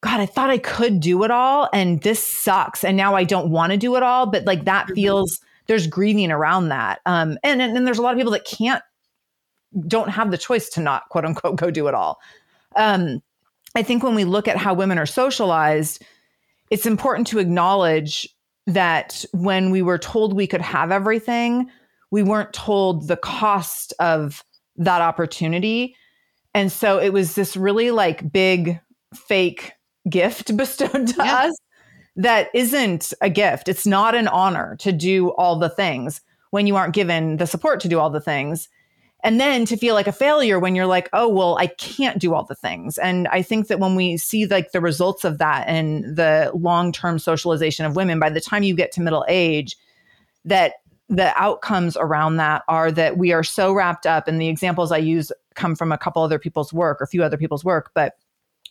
God, 0.01 0.21
I 0.21 0.27
thought 0.27 0.51
I 0.51 0.59
could 0.59 1.01
do 1.01 1.25
it 1.25 1.31
all 1.31 1.69
and 1.73 2.01
this 2.03 2.23
sucks. 2.23 2.85
And 2.85 2.97
now 2.97 3.15
I 3.15 3.25
don't 3.25 3.51
want 3.51 3.73
to 3.73 3.77
do 3.79 3.97
it 3.97 4.03
all. 4.03 4.27
But 4.27 4.45
like, 4.45 4.65
that 4.65 4.87
mm-hmm. 4.87 4.95
feels, 4.95 5.41
there's 5.67 5.87
grieving 5.87 6.31
around 6.31 6.69
that. 6.69 7.01
Um, 7.05 7.39
and, 7.43 7.61
and, 7.61 7.77
and 7.77 7.87
there's 7.87 7.99
a 7.99 8.03
lot 8.03 8.13
of 8.13 8.19
people 8.19 8.33
that 8.33 8.45
can't 8.45 8.83
don't 9.87 10.09
have 10.09 10.31
the 10.31 10.39
choice 10.39 10.69
to 10.71 10.81
not 10.81 11.09
quote 11.11 11.25
unquote 11.25 11.57
go 11.57 11.71
do 11.71 11.89
it 11.89 11.95
all. 11.95 12.19
Um, 12.77 13.23
I 13.75 13.83
think 13.83 14.03
when 14.03 14.15
we 14.15 14.25
look 14.25 14.49
at 14.49 14.57
how 14.57 14.75
women 14.75 14.99
are 14.99 15.07
socialized, 15.07 16.03
it's 16.71 16.87
important 16.87 17.27
to 17.29 17.39
acknowledge 17.39 18.29
that 18.67 19.25
when 19.33 19.71
we 19.71 19.83
were 19.83 19.99
told 19.99 20.35
we 20.35 20.47
could 20.47 20.61
have 20.61 20.91
everything, 20.91 21.71
we 22.11 22.23
weren't 22.23 22.53
told 22.53 23.09
the 23.09 23.17
cost 23.17 23.93
of 23.99 24.45
that 24.77 25.01
opportunity. 25.01 25.95
And 26.55 26.73
so 26.73 26.99
it 26.99 27.13
was 27.13 27.35
this 27.35 27.57
really 27.57 27.91
like 27.91 28.33
big 28.33 28.81
fake 29.15 29.73
gift 30.11 30.57
bestowed 30.57 31.09
to 31.09 31.25
yeah. 31.25 31.37
us 31.45 31.57
that 32.17 32.49
isn't 32.53 33.13
a 33.21 33.31
gift. 33.31 33.69
It's 33.69 33.87
not 33.87 34.15
an 34.15 34.27
honor 34.29 34.77
to 34.81 34.91
do 34.91 35.29
all 35.33 35.57
the 35.57 35.69
things 35.69 36.21
when 36.51 36.67
you 36.67 36.75
aren't 36.77 36.95
given 36.95 37.37
the 37.37 37.47
support 37.47 37.81
to 37.81 37.89
do 37.89 37.99
all 38.01 38.11
the 38.11 38.21
things. 38.21 38.69
and 39.25 39.41
then 39.41 39.65
to 39.65 39.77
feel 39.77 39.95
like 39.95 40.07
a 40.07 40.13
failure 40.13 40.59
when 40.59 40.75
you're 40.75 40.87
like 40.87 41.09
oh 41.13 41.29
well 41.29 41.59
i 41.59 41.67
can't 41.67 42.19
do 42.19 42.35
all 42.35 42.45
the 42.45 42.55
things 42.55 42.99
and 42.99 43.27
i 43.29 43.43
think 43.43 43.67
that 43.67 43.81
when 43.81 43.95
we 43.95 44.17
see 44.17 44.47
like 44.47 44.73
the 44.73 44.81
results 44.81 45.25
of 45.25 45.39
that 45.39 45.67
and 45.67 46.17
the 46.17 46.51
long-term 46.55 47.19
socialization 47.19 47.85
of 47.85 47.97
women 47.97 48.19
by 48.19 48.31
the 48.31 48.41
time 48.41 48.63
you 48.63 48.75
get 48.75 48.93
to 48.93 49.01
middle 49.01 49.25
age 49.29 49.77
that 50.45 50.75
the 51.09 51.33
outcomes 51.41 51.97
around 51.97 52.37
that 52.37 52.63
are 52.69 52.93
that 52.93 53.17
we 53.17 53.33
are 53.33 53.43
so 53.43 53.73
wrapped 53.73 54.07
up 54.07 54.29
and 54.29 54.41
the 54.41 54.49
examples 54.49 54.93
i 54.93 54.99
use 54.99 55.33
come 55.55 55.75
from 55.75 55.91
a 55.91 55.99
couple 55.99 56.23
other 56.23 56.39
people's 56.39 56.73
work 56.73 57.01
or 57.01 57.05
a 57.05 57.09
few 57.09 57.23
other 57.23 57.37
people's 57.37 57.65
work 57.65 57.91
but 57.95 58.15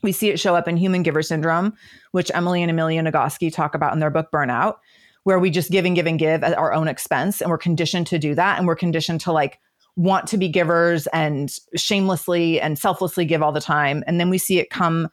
we 0.04 0.12
see 0.12 0.30
it 0.30 0.40
show 0.40 0.56
up 0.56 0.68
in 0.68 0.78
human 0.78 1.04
giver 1.04 1.22
syndrome 1.22 1.74
which 2.12 2.32
emily 2.34 2.62
and 2.62 2.72
amelia 2.72 3.02
nagoski 3.02 3.54
talk 3.54 3.76
about 3.76 3.94
in 3.94 4.00
their 4.00 4.10
book 4.10 4.30
burnout 4.32 4.76
where 5.24 5.40
we 5.40 5.50
just 5.50 5.72
give 5.72 5.86
and 5.86 5.96
give 5.96 6.08
and 6.08 6.20
give 6.20 6.44
at 6.44 6.58
our 6.58 6.74
own 6.74 6.88
expense 6.88 7.42
and 7.42 7.50
we're 7.50 7.58
conditioned 7.58 8.08
to 8.08 8.18
do 8.18 8.34
that 8.34 8.58
and 8.58 8.68
we're 8.68 8.76
conditioned 8.76 9.20
to 9.20 9.32
like 9.32 9.60
want 9.98 10.28
to 10.28 10.38
be 10.38 10.48
givers 10.48 11.08
and 11.08 11.60
shamelessly 11.76 12.62
and 12.62 12.80
selflessly 12.80 13.26
give 13.26 13.42
all 13.42 13.52
the 13.52 13.60
time. 13.60 14.04
And 14.08 14.20
then 14.20 14.30
we 14.30 14.38
see 14.38 14.60
it 14.60 14.70
come 14.70 15.10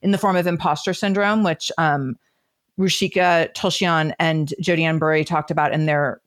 in 0.00 0.12
the 0.12 0.18
form 0.18 0.36
of 0.36 0.46
imposter 0.46 0.94
syndrome, 0.94 1.42
which 1.42 1.72
um, 1.76 2.16
Tulshyan 2.78 4.12
and 4.20 4.54
Jodi 4.60 4.84
Ann 4.84 5.00
Burey 5.00 5.26
talked 5.26 5.50
about 5.50 5.72
in 5.72 5.86
their 5.86 6.20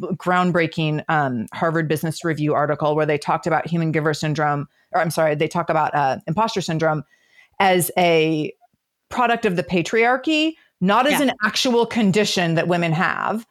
groundbreaking 0.00 1.04
um, 1.08 1.46
Harvard 1.54 1.86
Business 1.86 2.24
Review 2.24 2.52
article, 2.52 2.96
where 2.96 3.06
they 3.06 3.16
talked 3.16 3.46
about 3.46 3.66
human 3.66 3.92
giver 3.92 4.12
syndrome, 4.12 4.66
or 4.92 5.00
I'm 5.00 5.12
sorry, 5.12 5.36
they 5.36 5.46
talk 5.46 5.70
about 5.70 5.94
uh, 5.94 6.18
imposter 6.26 6.60
syndrome 6.60 7.04
as 7.60 7.90
a 7.96 8.52
product 9.08 9.44
of 9.46 9.56
the 9.56 9.62
patriarchy, 9.62 10.54
not 10.80 11.06
as 11.06 11.12
yeah. 11.12 11.22
an 11.22 11.32
actual 11.44 11.86
condition 11.86 12.54
that 12.54 12.68
women 12.68 12.92
have. 12.92 13.46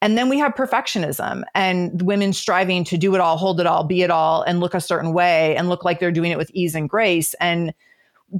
And 0.00 0.18
then 0.18 0.28
we 0.28 0.38
have 0.38 0.54
perfectionism 0.54 1.44
and 1.54 2.02
women 2.02 2.32
striving 2.32 2.82
to 2.84 2.98
do 2.98 3.14
it 3.14 3.20
all, 3.20 3.36
hold 3.36 3.60
it 3.60 3.66
all, 3.66 3.84
be 3.84 4.02
it 4.02 4.10
all, 4.10 4.42
and 4.42 4.58
look 4.58 4.74
a 4.74 4.80
certain 4.80 5.12
way 5.12 5.54
and 5.54 5.68
look 5.68 5.84
like 5.84 6.00
they're 6.00 6.10
doing 6.10 6.32
it 6.32 6.38
with 6.38 6.50
ease 6.52 6.74
and 6.74 6.88
grace. 6.88 7.34
And 7.34 7.72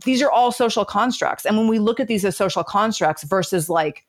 these 0.05 0.23
are 0.23 0.31
all 0.31 0.51
social 0.51 0.85
constructs. 0.85 1.45
And 1.45 1.57
when 1.57 1.69
we 1.69 1.79
look 1.79 2.01
at 2.01 2.09
these 2.09 2.25
as 2.25 2.37
social 2.37 2.65
constructs 2.65 3.23
versus 3.23 3.69
like 3.69 4.05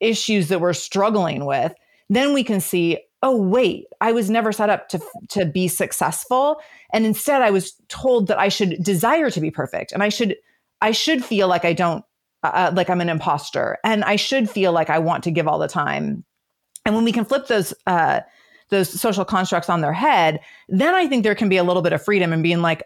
issues 0.00 0.48
that 0.48 0.60
we're 0.60 0.74
struggling 0.74 1.46
with, 1.46 1.72
then 2.10 2.34
we 2.34 2.44
can 2.44 2.60
see, 2.60 2.98
oh 3.24 3.36
wait, 3.36 3.86
I 4.02 4.12
was 4.12 4.28
never 4.30 4.52
set 4.52 4.70
up 4.70 4.88
to 4.90 5.00
to 5.30 5.46
be 5.46 5.66
successful, 5.66 6.60
and 6.92 7.04
instead 7.06 7.42
I 7.42 7.50
was 7.50 7.72
told 7.88 8.28
that 8.28 8.38
I 8.38 8.48
should 8.48 8.80
desire 8.82 9.30
to 9.30 9.40
be 9.40 9.50
perfect, 9.50 9.90
and 9.90 10.02
I 10.02 10.10
should 10.10 10.36
I 10.80 10.92
should 10.92 11.24
feel 11.24 11.48
like 11.48 11.64
I 11.64 11.72
don't 11.72 12.04
uh, 12.44 12.70
like 12.76 12.90
I'm 12.90 13.00
an 13.00 13.08
imposter, 13.08 13.78
and 13.82 14.04
I 14.04 14.16
should 14.16 14.48
feel 14.48 14.72
like 14.72 14.90
I 14.90 14.98
want 14.98 15.24
to 15.24 15.30
give 15.30 15.48
all 15.48 15.58
the 15.58 15.66
time, 15.66 16.24
and 16.84 16.94
when 16.94 17.04
we 17.04 17.12
can 17.12 17.24
flip 17.24 17.48
those 17.48 17.72
uh, 17.86 18.20
those 18.68 19.00
social 19.00 19.24
constructs 19.24 19.70
on 19.70 19.80
their 19.80 19.94
head, 19.94 20.40
then 20.68 20.94
I 20.94 21.06
think 21.06 21.24
there 21.24 21.34
can 21.34 21.48
be 21.48 21.56
a 21.56 21.64
little 21.64 21.82
bit 21.82 21.94
of 21.94 22.04
freedom 22.04 22.32
in 22.32 22.42
being 22.42 22.60
like, 22.60 22.82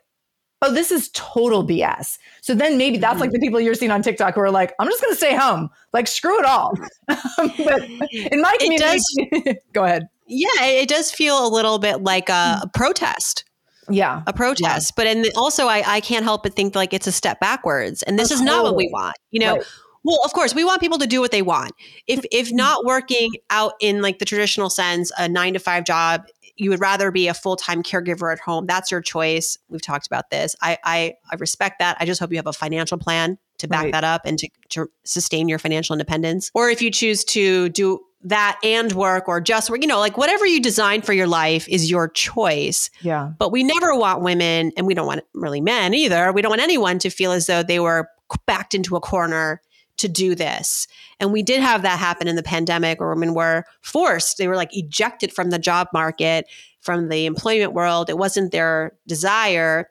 oh, 0.62 0.72
this 0.72 0.92
is 0.92 1.10
total 1.14 1.66
BS. 1.66 2.18
So 2.42 2.54
then 2.54 2.78
maybe 2.78 2.98
that's 2.98 3.14
mm-hmm. 3.14 3.22
like 3.22 3.30
the 3.32 3.38
people 3.38 3.60
you're 3.60 3.74
seeing 3.74 3.90
on 3.90 4.02
TikTok 4.02 4.34
who 4.34 4.40
are 4.40 4.50
like, 4.50 4.72
I'm 4.78 4.88
just 4.88 5.00
going 5.00 5.12
to 5.12 5.16
stay 5.16 5.36
home, 5.36 5.70
like 5.92 6.06
screw 6.06 6.38
it 6.38 6.44
all. 6.44 6.72
but 7.08 7.88
in 8.12 8.40
my 8.40 8.56
community, 8.60 9.00
does, 9.44 9.54
go 9.72 9.84
ahead. 9.84 10.08
Yeah, 10.28 10.64
it 10.64 10.88
does 10.88 11.10
feel 11.10 11.46
a 11.46 11.48
little 11.48 11.78
bit 11.78 12.02
like 12.02 12.28
a, 12.28 12.60
a 12.62 12.70
protest. 12.74 13.44
Yeah, 13.90 14.22
a 14.26 14.32
protest. 14.32 14.92
Yeah. 14.92 14.94
But 14.96 15.06
and 15.06 15.26
also, 15.34 15.66
I, 15.66 15.82
I 15.86 16.00
can't 16.00 16.24
help 16.24 16.42
but 16.42 16.54
think 16.54 16.74
like 16.74 16.92
it's 16.92 17.06
a 17.06 17.12
step 17.12 17.40
backwards, 17.40 18.02
and 18.02 18.18
this 18.18 18.30
is 18.30 18.42
not 18.42 18.62
what 18.62 18.76
we 18.76 18.88
want. 18.92 19.16
You 19.30 19.40
know, 19.40 19.56
right. 19.56 19.66
Well, 20.04 20.20
of 20.24 20.32
course, 20.32 20.54
we 20.54 20.64
want 20.64 20.80
people 20.80 20.98
to 20.98 21.06
do 21.06 21.20
what 21.20 21.30
they 21.30 21.42
want. 21.42 21.72
If 22.06 22.20
mm. 22.20 22.26
if 22.30 22.52
not 22.52 22.84
working 22.84 23.30
out 23.50 23.72
in 23.80 24.02
like 24.02 24.18
the 24.18 24.24
traditional 24.24 24.70
sense, 24.70 25.10
a 25.18 25.28
9 25.28 25.54
to 25.54 25.58
5 25.58 25.84
job, 25.84 26.26
you 26.56 26.70
would 26.70 26.80
rather 26.80 27.10
be 27.10 27.28
a 27.28 27.34
full-time 27.34 27.82
caregiver 27.82 28.32
at 28.32 28.38
home. 28.40 28.66
That's 28.66 28.90
your 28.90 29.00
choice. 29.00 29.56
We've 29.68 29.82
talked 29.82 30.06
about 30.06 30.30
this. 30.30 30.54
I 30.60 30.78
I, 30.84 31.14
I 31.30 31.36
respect 31.36 31.78
that. 31.78 31.96
I 32.00 32.06
just 32.06 32.20
hope 32.20 32.30
you 32.30 32.36
have 32.36 32.46
a 32.46 32.52
financial 32.52 32.98
plan 32.98 33.38
to 33.58 33.68
back 33.68 33.84
right. 33.84 33.92
that 33.92 34.04
up 34.04 34.22
and 34.24 34.38
to, 34.38 34.48
to 34.70 34.90
sustain 35.04 35.48
your 35.48 35.58
financial 35.58 35.94
independence. 35.94 36.50
Or 36.54 36.70
if 36.70 36.80
you 36.80 36.90
choose 36.90 37.24
to 37.24 37.68
do 37.70 38.00
that 38.22 38.58
and 38.64 38.92
work 38.92 39.28
or 39.28 39.40
just 39.40 39.70
work, 39.70 39.80
you 39.80 39.86
know, 39.86 40.00
like 40.00 40.18
whatever 40.18 40.44
you 40.44 40.60
design 40.60 41.02
for 41.02 41.12
your 41.12 41.26
life 41.26 41.68
is 41.68 41.90
your 41.90 42.08
choice. 42.08 42.90
Yeah. 43.00 43.32
But 43.38 43.52
we 43.52 43.62
never 43.62 43.94
want 43.96 44.22
women, 44.22 44.72
and 44.76 44.86
we 44.86 44.94
don't 44.94 45.06
want 45.06 45.22
really 45.34 45.60
men 45.60 45.94
either. 45.94 46.32
We 46.32 46.42
don't 46.42 46.50
want 46.50 46.62
anyone 46.62 46.98
to 47.00 47.10
feel 47.10 47.32
as 47.32 47.46
though 47.46 47.62
they 47.62 47.78
were 47.80 48.08
backed 48.46 48.74
into 48.74 48.96
a 48.96 49.00
corner 49.00 49.62
to 49.98 50.08
do 50.08 50.34
this. 50.34 50.86
And 51.20 51.32
we 51.32 51.42
did 51.42 51.60
have 51.60 51.82
that 51.82 51.98
happen 51.98 52.28
in 52.28 52.36
the 52.36 52.42
pandemic 52.42 53.00
where 53.00 53.08
women 53.08 53.34
were 53.34 53.64
forced, 53.82 54.38
they 54.38 54.48
were 54.48 54.56
like 54.56 54.76
ejected 54.76 55.32
from 55.32 55.50
the 55.50 55.58
job 55.58 55.88
market, 55.92 56.46
from 56.80 57.08
the 57.08 57.26
employment 57.26 57.72
world. 57.72 58.08
It 58.08 58.18
wasn't 58.18 58.52
their 58.52 58.96
desire. 59.06 59.90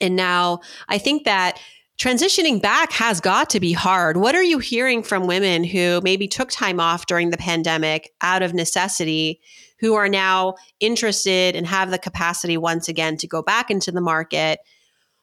And 0.00 0.16
now 0.16 0.60
I 0.88 0.98
think 0.98 1.24
that 1.24 1.60
transitioning 2.00 2.62
back 2.62 2.92
has 2.92 3.20
got 3.20 3.50
to 3.50 3.60
be 3.60 3.74
hard. 3.74 4.16
What 4.16 4.34
are 4.34 4.42
you 4.42 4.58
hearing 4.58 5.02
from 5.02 5.26
women 5.26 5.62
who 5.62 6.00
maybe 6.02 6.26
took 6.26 6.50
time 6.50 6.80
off 6.80 7.04
during 7.04 7.28
the 7.28 7.36
pandemic 7.36 8.14
out 8.22 8.42
of 8.42 8.54
necessity, 8.54 9.40
who 9.80 9.94
are 9.94 10.08
now 10.08 10.54
interested 10.80 11.54
and 11.54 11.66
have 11.66 11.90
the 11.90 11.98
capacity 11.98 12.56
once 12.56 12.88
again 12.88 13.18
to 13.18 13.28
go 13.28 13.42
back 13.42 13.70
into 13.70 13.92
the 13.92 14.00
market, 14.00 14.60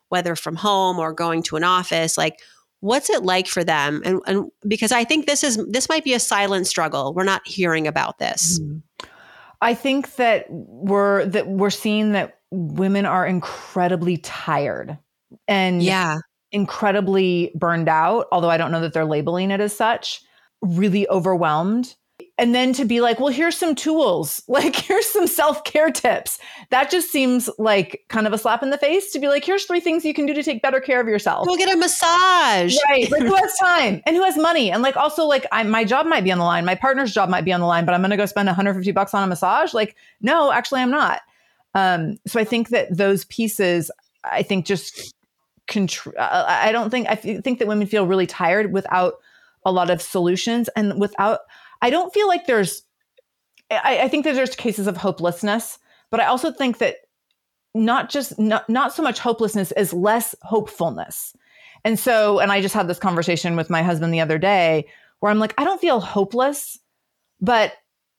whether 0.10 0.36
from 0.36 0.56
home 0.56 1.00
or 1.00 1.14
going 1.14 1.42
to 1.44 1.56
an 1.56 1.64
office? 1.64 2.16
Like, 2.16 2.40
what's 2.80 3.10
it 3.10 3.24
like 3.24 3.48
for 3.48 3.64
them 3.64 4.04
and, 4.06 4.22
and 4.28 4.52
because 4.68 4.92
i 4.92 5.04
think 5.04 5.26
this 5.26 5.44
is 5.44 5.58
this 5.68 5.90
might 5.90 6.04
be 6.04 6.14
a 6.14 6.20
silent 6.20 6.68
struggle 6.68 7.12
we're 7.12 7.24
not 7.24 7.46
hearing 7.48 7.88
about 7.88 8.20
this 8.20 8.60
mm-hmm. 8.60 8.78
i 9.62 9.74
think 9.74 10.16
that 10.18 10.46
we're 10.50 11.26
that 11.26 11.48
we're 11.48 11.72
seeing 11.72 12.12
that 12.12 12.38
women 12.52 13.04
are 13.04 13.26
incredibly 13.26 14.18
tired 14.18 14.96
and 15.48 15.82
yeah 15.82 16.20
incredibly 16.52 17.52
burned 17.56 17.90
out 17.90 18.28
although 18.32 18.50
i 18.50 18.58
don't 18.58 18.72
know 18.72 18.82
that 18.82 18.94
they're 18.94 19.06
labeling 19.06 19.52
it 19.52 19.60
as 19.60 19.76
such 19.76 20.22
really 20.62 21.08
overwhelmed 21.10 21.96
and 22.40 22.54
then 22.54 22.72
to 22.74 22.86
be 22.86 23.02
like, 23.02 23.20
well, 23.20 23.30
here's 23.30 23.58
some 23.58 23.74
tools, 23.74 24.44
like 24.48 24.76
here's 24.76 25.08
some 25.08 25.28
self 25.28 25.64
care 25.64 25.92
tips. 25.92 26.40
That 26.70 26.92
just 26.92 27.12
seems 27.12 27.50
like 27.58 28.04
kind 28.10 28.28
of 28.28 28.34
a 28.34 28.38
slap 28.38 28.62
in 28.62 28.70
the 28.70 28.78
face 28.78 29.12
to 29.14 29.20
be 29.20 29.28
like, 29.28 29.44
here's 29.44 29.66
three 29.66 29.80
things 29.80 30.06
you 30.06 30.14
can 30.14 30.26
do 30.26 30.34
to 30.34 30.44
take 30.44 30.62
better 30.62 30.80
care 30.80 31.02
of 31.02 31.08
yourself. 31.08 31.48
Go 31.48 31.58
get 31.58 31.74
a 31.74 31.78
massage. 31.78 32.76
Right. 32.90 33.10
Like 33.12 33.24
who 33.24 33.36
has 33.36 33.56
time 33.60 34.02
and 34.06 34.16
who 34.16 34.24
has 34.24 34.38
money? 34.38 34.72
And 34.72 34.84
like 34.84 34.96
also 34.96 35.26
like 35.26 35.46
I, 35.52 35.64
my 35.64 35.84
job 35.84 36.06
might 36.06 36.24
be 36.24 36.32
on 36.32 36.38
the 36.38 36.46
line, 36.46 36.66
my 36.66 36.76
partner's 36.76 37.14
job 37.14 37.30
might 37.30 37.46
be 37.46 37.54
on 37.54 37.60
the 37.60 37.68
line, 37.68 37.86
but 37.86 37.94
I'm 37.94 38.02
going 38.02 38.12
to 38.12 38.18
go 38.18 38.26
spend 38.26 38.48
150 38.48 38.92
bucks 38.92 39.14
on 39.14 39.24
a 39.24 39.28
massage. 39.28 39.74
Like, 39.74 39.96
no, 40.22 40.52
actually, 40.52 40.82
I'm 40.82 40.92
not. 40.92 41.22
Um, 41.74 42.18
so 42.26 42.40
I 42.40 42.44
think 42.44 42.70
that 42.70 42.96
those 42.96 43.26
pieces, 43.26 43.92
I 44.24 44.44
think 44.44 44.66
just 44.66 45.14
contr- 45.68 46.18
uh, 46.18 46.46
I 46.48 46.72
don't 46.72 46.90
think 46.90 47.08
I 47.10 47.16
think 47.16 47.60
that 47.60 47.68
women 47.68 47.88
feel 47.88 48.08
really 48.08 48.28
tired 48.28 48.74
without 48.74 49.16
a 49.66 49.72
lot 49.72 49.90
of 49.90 50.02
solutions 50.02 50.70
and 50.76 51.00
without 51.00 51.40
I 51.82 51.90
don't 51.90 52.14
feel 52.14 52.28
like 52.28 52.48
there's, 52.48 52.84
I, 53.70 54.00
I 54.04 54.08
think 54.08 54.24
that 54.26 54.36
there's 54.36 54.56
cases 54.56 54.88
of 54.88 54.98
hopelessness, 54.98 55.80
but 56.10 56.20
I 56.20 56.26
also 56.26 56.52
think 56.52 56.80
that 56.80 56.96
not 57.76 58.10
just, 58.10 58.40
not, 58.40 58.68
not 58.70 58.94
so 58.94 59.04
much 59.04 59.20
hopelessness 59.20 59.72
as 59.74 59.94
less 59.94 60.36
hopefulness. 60.42 61.36
And 61.84 62.00
so, 62.00 62.40
and 62.40 62.52
I 62.52 62.62
just 62.62 62.74
had 62.74 62.88
this 62.88 63.00
conversation 63.00 63.56
with 63.56 63.70
my 63.70 63.84
husband 63.84 64.14
the 64.14 64.22
other 64.22 64.38
day 64.38 64.88
where 65.20 65.32
I'm 65.32 65.40
like, 65.40 65.54
I 65.58 65.64
don't 65.64 65.82
feel 65.82 66.00
hopeless, 66.00 66.80
but 67.40 67.74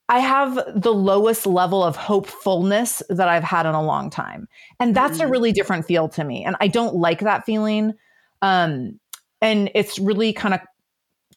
I 0.09 0.19
have 0.19 0.59
the 0.75 0.93
lowest 0.93 1.45
level 1.45 1.83
of 1.83 1.95
hopefulness 1.95 3.01
that 3.09 3.29
I've 3.29 3.43
had 3.43 3.65
in 3.65 3.75
a 3.75 3.83
long 3.83 4.09
time. 4.09 4.47
And 4.79 4.95
that's 4.95 5.19
mm-hmm. 5.19 5.27
a 5.27 5.31
really 5.31 5.51
different 5.51 5.85
feel 5.85 6.09
to 6.09 6.23
me. 6.23 6.43
And 6.43 6.55
I 6.59 6.67
don't 6.67 6.95
like 6.95 7.19
that 7.19 7.45
feeling. 7.45 7.93
Um, 8.41 8.99
and 9.41 9.69
it's 9.75 9.99
really 9.99 10.33
kind 10.33 10.53
of 10.53 10.61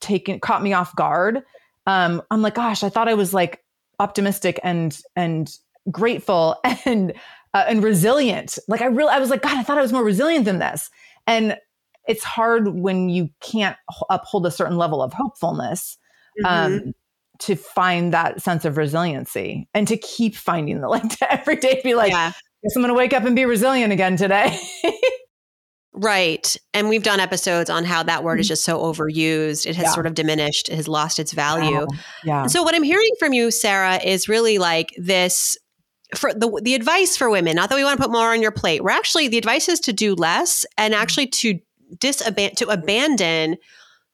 taken, 0.01 0.41
caught 0.41 0.63
me 0.63 0.73
off 0.73 0.97
guard 0.97 1.43
um, 1.87 2.23
I'm 2.31 2.43
like, 2.43 2.55
gosh, 2.55 2.83
I 2.83 2.89
thought 2.89 3.09
I 3.09 3.15
was 3.15 3.35
like 3.35 3.65
optimistic 3.99 4.59
and 4.63 4.99
and 5.17 5.51
grateful 5.91 6.61
and 6.85 7.13
uh, 7.55 7.65
and 7.69 7.83
resilient. 7.83 8.59
Like 8.69 8.83
I 8.83 8.87
really, 8.87 9.11
I 9.11 9.19
was 9.19 9.31
like, 9.31 9.43
God, 9.43 9.57
I 9.57 9.63
thought 9.63 9.79
I 9.79 9.83
was 9.83 9.93
more 9.93 10.05
resilient 10.05 10.45
than 10.45 10.59
this. 10.59 10.91
And 11.27 11.57
it's 12.09 12.25
hard 12.25 12.69
when 12.69 13.09
you 13.09 13.31
can't 13.41 13.77
uphold 14.11 14.45
a 14.47 14.51
certain 14.51 14.77
level 14.77 15.03
of 15.03 15.13
hopefulness 15.13 15.99
um, 16.45 16.73
mm-hmm. 16.73 16.91
To 17.41 17.57
find 17.57 18.13
that 18.13 18.41
sense 18.41 18.65
of 18.65 18.77
resiliency 18.77 19.69
and 19.75 19.89
to 19.89 19.97
keep 19.97 20.37
finding 20.37 20.81
the 20.81 20.89
like 20.89 21.09
to 21.19 21.33
every 21.33 21.57
day 21.57 21.81
be 21.83 21.95
like, 21.95 22.13
yeah. 22.13 22.33
guess 22.63 22.77
I'm 22.77 22.83
going 22.83 22.89
to 22.89 22.95
wake 22.95 23.13
up 23.13 23.25
and 23.25 23.35
be 23.35 23.45
resilient 23.45 23.93
again 23.93 24.17
today. 24.17 24.59
Right. 25.95 26.57
And 26.73 26.89
we've 26.89 27.03
done 27.03 27.21
episodes 27.21 27.69
on 27.69 27.85
how 27.85 28.03
that 28.05 28.25
word 28.25 28.41
is 28.41 28.47
mm-hmm. 28.47 28.53
just 28.53 28.65
so 28.65 28.81
overused. 28.81 29.67
It 29.67 29.77
has 29.77 29.85
yeah. 29.85 29.93
sort 29.93 30.07
of 30.07 30.15
diminished, 30.15 30.69
it 30.69 30.77
has 30.77 30.89
lost 30.89 31.19
its 31.19 31.33
value. 31.33 31.87
Yeah. 32.25 32.47
So 32.47 32.63
what 32.63 32.75
I'm 32.75 32.83
hearing 32.83 33.11
from 33.19 33.35
you, 33.35 33.51
Sara, 33.51 33.97
is 34.03 34.29
really 34.29 34.59
like 34.59 34.95
this 34.97 35.57
for 36.17 36.33
the 36.33 36.61
the 36.63 36.75
advice 36.75 37.17
for 37.17 37.31
women, 37.31 37.57
not 37.57 37.69
that 37.69 37.77
we 37.77 37.85
want 37.85 37.99
to 37.99 38.03
put 38.03 38.13
more 38.13 38.33
on 38.33 38.41
your 38.41 38.53
plate. 38.53 38.83
We're 38.83 38.91
actually 38.91 39.29
the 39.29 39.39
advice 39.39 39.69
is 39.69 39.81
to 39.81 39.93
do 39.93 40.15
less 40.15 40.65
and 40.79 40.95
mm-hmm. 40.95 41.03
actually 41.03 41.27
to 41.27 41.59
disaban- 41.99 42.57
to 42.57 42.69
abandon 42.69 43.57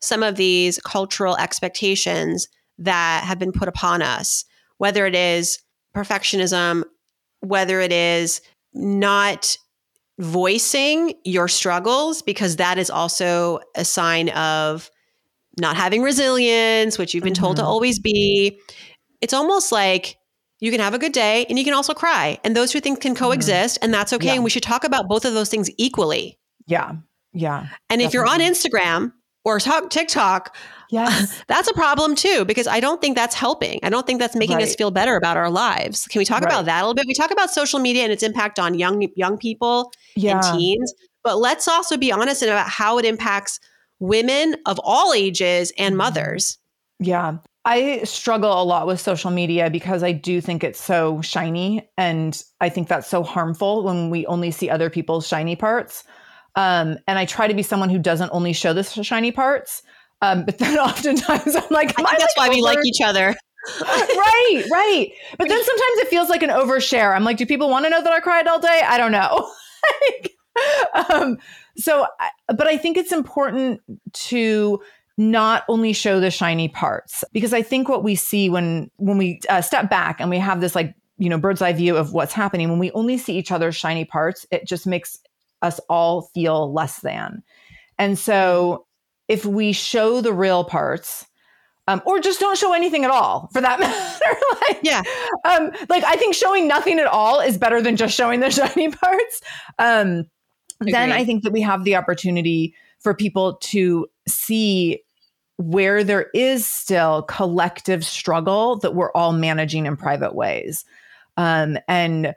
some 0.00 0.22
of 0.22 0.37
these 0.37 0.80
cultural 0.80 1.37
expectations 1.37 2.48
that 2.78 3.25
have 3.25 3.38
been 3.38 3.52
put 3.52 3.68
upon 3.68 4.02
us, 4.02 4.44
whether 4.78 5.06
it 5.06 5.14
is 5.14 5.58
perfectionism, 5.94 6.85
whether 7.40 7.80
it 7.80 7.92
is 7.92 8.40
not 8.75 9.56
voicing 10.18 11.14
your 11.25 11.49
struggles, 11.49 12.23
because 12.23 12.56
that 12.56 12.78
is 12.78 12.90
also 12.90 13.61
a 13.76 13.85
sign 13.85 14.28
of 14.30 14.90
not 15.61 15.76
having 15.76 16.02
resilience, 16.02 16.99
which 16.99 17.14
you've 17.14 17.25
been 17.25 17.35
told 17.35 17.56
to 17.56 17.62
Mhm. 17.62 17.66
always 17.66 17.99
be. 17.99 18.58
It's 19.20 19.32
almost 19.32 19.73
like 19.73 20.16
you 20.61 20.70
can 20.70 20.80
have 20.80 20.94
a 20.94 20.99
good 20.99 21.12
day 21.12 21.47
and 21.49 21.58
you 21.58 21.64
can 21.64 21.75
also 21.75 21.94
cry. 21.94 22.38
And 22.44 22.56
those 22.56 22.70
two 22.73 22.80
things 22.80 22.99
can 22.99 23.14
coexist, 23.14 23.78
and 23.80 23.94
that's 23.94 24.12
okay. 24.12 24.26
Yeah. 24.26 24.35
And 24.35 24.44
we 24.44 24.50
should 24.50 24.62
talk 24.62 24.85
about 24.85 25.08
both 25.08 25.25
of 25.25 25.35
those 25.35 25.49
things 25.49 25.70
equally. 25.78 26.38
Yeah. 26.66 26.92
Yeah. 27.32 27.66
And 27.90 28.02
if 28.02 28.12
you're 28.12 28.26
on 28.26 28.40
Instagram 28.40 29.12
or 29.44 29.61
talk, 29.61 29.90
TikTok, 29.90 30.56
Yes. 30.90 31.42
that's 31.49 31.68
a 31.68 31.75
problem 31.75 32.14
too, 32.14 32.45
because 32.45 32.66
I 32.66 32.80
don't 32.80 33.00
think 33.00 33.16
that's 33.16 33.35
helping. 33.35 33.78
I 33.83 33.90
don't 33.90 34.07
think 34.07 34.18
that's 34.21 34.37
making 34.37 34.62
us 34.62 34.75
feel 34.75 34.90
better 34.90 35.16
about 35.16 35.37
our 35.37 35.50
lives. 35.50 36.07
Can 36.07 36.18
we 36.18 36.25
talk 36.25 36.42
Right. 36.42 36.52
about 36.52 36.64
that 36.64 36.80
a 36.80 36.83
little 36.83 36.95
bit? 36.95 37.07
We 37.07 37.14
talk 37.14 37.30
about 37.30 37.50
social 37.50 37.78
media 37.78 38.02
and 38.04 38.12
its 38.12 38.23
impact 38.23 38.59
on 38.59 38.75
young 38.78 39.07
young 39.16 39.37
people 39.38 39.92
yeah. 40.16 40.35
and 40.35 40.59
teens, 40.59 40.95
but 41.23 41.38
let's 41.38 41.68
also 41.68 41.97
be 41.97 42.11
honest 42.12 42.42
about 42.42 42.68
how 42.68 42.99
it 42.99 43.04
impacts 43.04 43.61
women 44.00 44.54
of 44.66 44.78
all 44.83 45.12
ages 45.12 45.73
and 45.78 45.95
Mhm. 45.95 45.99
mothers. 45.99 46.59
Yeah. 47.00 47.38
I 47.64 48.00
struggle 48.04 48.62
a 48.62 48.64
lot 48.64 48.87
with 48.87 48.99
social 49.00 49.30
media 49.30 49.68
because 49.68 50.02
I 50.02 50.12
do 50.12 50.40
think 50.40 50.64
it's 50.64 50.80
so 50.80 51.21
shiny. 51.21 51.87
And 51.99 52.40
I 52.62 52.71
think 52.71 52.88
that's 52.88 53.09
so 53.09 53.23
harmful 53.23 53.83
when 53.85 54.09
we 54.09 54.25
only 54.26 54.50
see 54.50 54.71
other 54.71 54.88
people's 54.88 55.26
shiny 55.26 55.54
parts. 55.54 56.04
Um, 56.57 56.97
and 57.07 57.18
I 57.18 57.26
try 57.26 57.47
to 57.47 57.52
be 57.54 57.62
someone 57.62 57.90
who 57.90 57.99
doesn't 57.99 58.30
only 58.33 58.52
show 58.54 58.73
the 58.73 58.85
shiny 58.85 59.33
parts. 59.33 59.83
Um, 60.22 60.44
but 60.44 60.58
then 60.58 60.78
oftentimes 60.78 61.56
I'm 61.56 61.62
like, 61.70 61.98
I 61.98 62.02
think 62.02 62.18
that's 62.18 62.37
like 62.37 62.48
why 62.50 62.54
we 62.54 62.62
like 62.62 62.78
each 62.84 63.00
other. 63.02 63.34
right, 63.82 64.64
right. 64.70 65.10
But 65.37 65.48
then 65.48 65.62
sometimes 65.64 65.98
it 65.98 66.08
feels 66.08 66.28
like 66.28 66.42
an 66.42 66.50
overshare. 66.50 67.14
I'm 67.14 67.25
like, 67.25 67.37
do 67.37 67.46
people 67.46 67.68
want 67.68 67.84
to 67.84 67.90
know 67.90 68.02
that 68.02 68.12
I 68.12 68.20
cried 68.20 68.46
all 68.46 68.60
day? 68.60 68.82
I 68.84 68.98
don't 68.98 69.12
know. 69.12 69.50
Like, 70.10 70.34
um, 71.08 71.38
so, 71.76 72.06
but 72.48 72.66
I 72.66 72.76
think 72.76 72.96
it's 72.96 73.12
important 73.12 73.80
to 74.12 74.80
not 75.16 75.64
only 75.68 75.92
show 75.92 76.18
the 76.18 76.30
shiny 76.30 76.68
parts 76.68 77.25
because 77.32 77.54
I 77.54 77.62
think 77.62 77.88
what 77.88 78.02
we 78.02 78.16
see 78.16 78.50
when 78.50 78.90
when 78.96 79.18
we 79.18 79.40
uh, 79.48 79.62
step 79.62 79.88
back 79.88 80.20
and 80.20 80.30
we 80.30 80.38
have 80.38 80.60
this 80.60 80.75
like 80.75 80.94
you 81.16 81.28
know 81.28 81.38
bird's 81.38 81.62
eye 81.62 81.72
view 81.72 81.96
of 81.96 82.12
what's 82.12 82.32
happening 82.32 82.68
when 82.70 82.80
we 82.80 82.90
only 82.90 83.18
see 83.18 83.38
each 83.38 83.52
other's 83.52 83.76
shiny 83.76 84.04
parts, 84.04 84.46
it 84.50 84.66
just 84.66 84.87
makes 84.87 85.18
us 85.62 85.80
all 85.88 86.22
feel 86.34 86.72
less 86.72 87.00
than. 87.00 87.42
And 87.98 88.18
so, 88.18 88.87
if 89.28 89.44
we 89.44 89.73
show 89.73 90.20
the 90.20 90.32
real 90.32 90.64
parts 90.64 91.26
um, 91.88 92.02
or 92.04 92.20
just 92.20 92.38
don't 92.38 92.58
show 92.58 92.75
anything 92.75 93.04
at 93.04 93.11
all 93.11 93.49
for 93.52 93.61
that 93.61 93.80
matter. 93.80 94.40
like, 94.68 94.80
Yeah. 94.82 95.02
Um, 95.44 95.70
like 95.88 96.04
I 96.04 96.16
think 96.16 96.35
showing 96.35 96.68
nothing 96.68 96.99
at 96.99 97.06
all 97.06 97.40
is 97.40 97.56
better 97.56 97.80
than 97.80 97.97
just 97.97 98.14
showing 98.14 98.40
the 98.40 98.50
shiny 98.50 98.90
parts. 98.90 99.40
Um, 99.78 100.25
then 100.80 101.11
I 101.11 101.25
think 101.25 101.42
that 101.42 101.52
we 101.52 101.62
have 101.62 101.85
the 101.85 101.97
opportunity 101.97 102.75
for 103.00 103.14
people 103.14 103.56
to 103.56 104.06
see 104.28 105.02
where 105.56 106.04
there 106.04 106.26
is 106.35 106.64
still 106.64 107.23
collective 107.23 108.04
struggle 108.04 108.76
that 108.78 108.94
we're 108.94 109.11
all 109.12 109.32
managing 109.32 109.87
in 109.87 109.97
private 109.97 110.35
ways. 110.35 110.85
Um, 111.37 111.78
and 111.88 112.35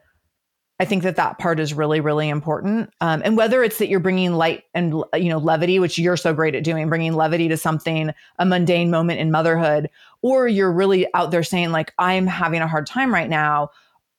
I 0.82 0.86
think 0.86 1.04
that 1.04 1.16
that 1.18 1.38
part 1.38 1.60
is 1.60 1.76
really, 1.76 2.00
really 2.00 2.28
important. 2.28 2.92
Um, 3.02 3.22
and 3.24 3.38
whether 3.38 3.62
it's 3.62 3.78
that 3.78 3.88
you're 3.88 4.00
bringing 4.00 4.34
light 4.34 4.64
and 4.74 5.04
you 5.14 5.30
know 5.30 5.38
levity, 5.38 5.78
which 5.78 6.00
you're 6.00 6.18
so 6.18 6.34
great 6.34 6.56
at 6.56 6.64
doing, 6.64 6.90
bringing 6.90 7.14
levity 7.14 7.48
to 7.50 7.56
something, 7.56 8.12
a 8.40 8.46
mundane 8.48 8.90
moment 8.90 9.20
in 9.20 9.30
motherhood, 9.30 9.92
or 10.24 10.48
you're 10.48 10.72
really 10.72 11.06
out 11.14 11.30
there 11.30 11.44
saying 11.44 11.72
like, 11.72 11.94
I'm 12.00 12.26
having 12.26 12.62
a 12.62 12.68
hard 12.68 12.88
time 12.88 13.14
right 13.14 13.30
now. 13.30 13.70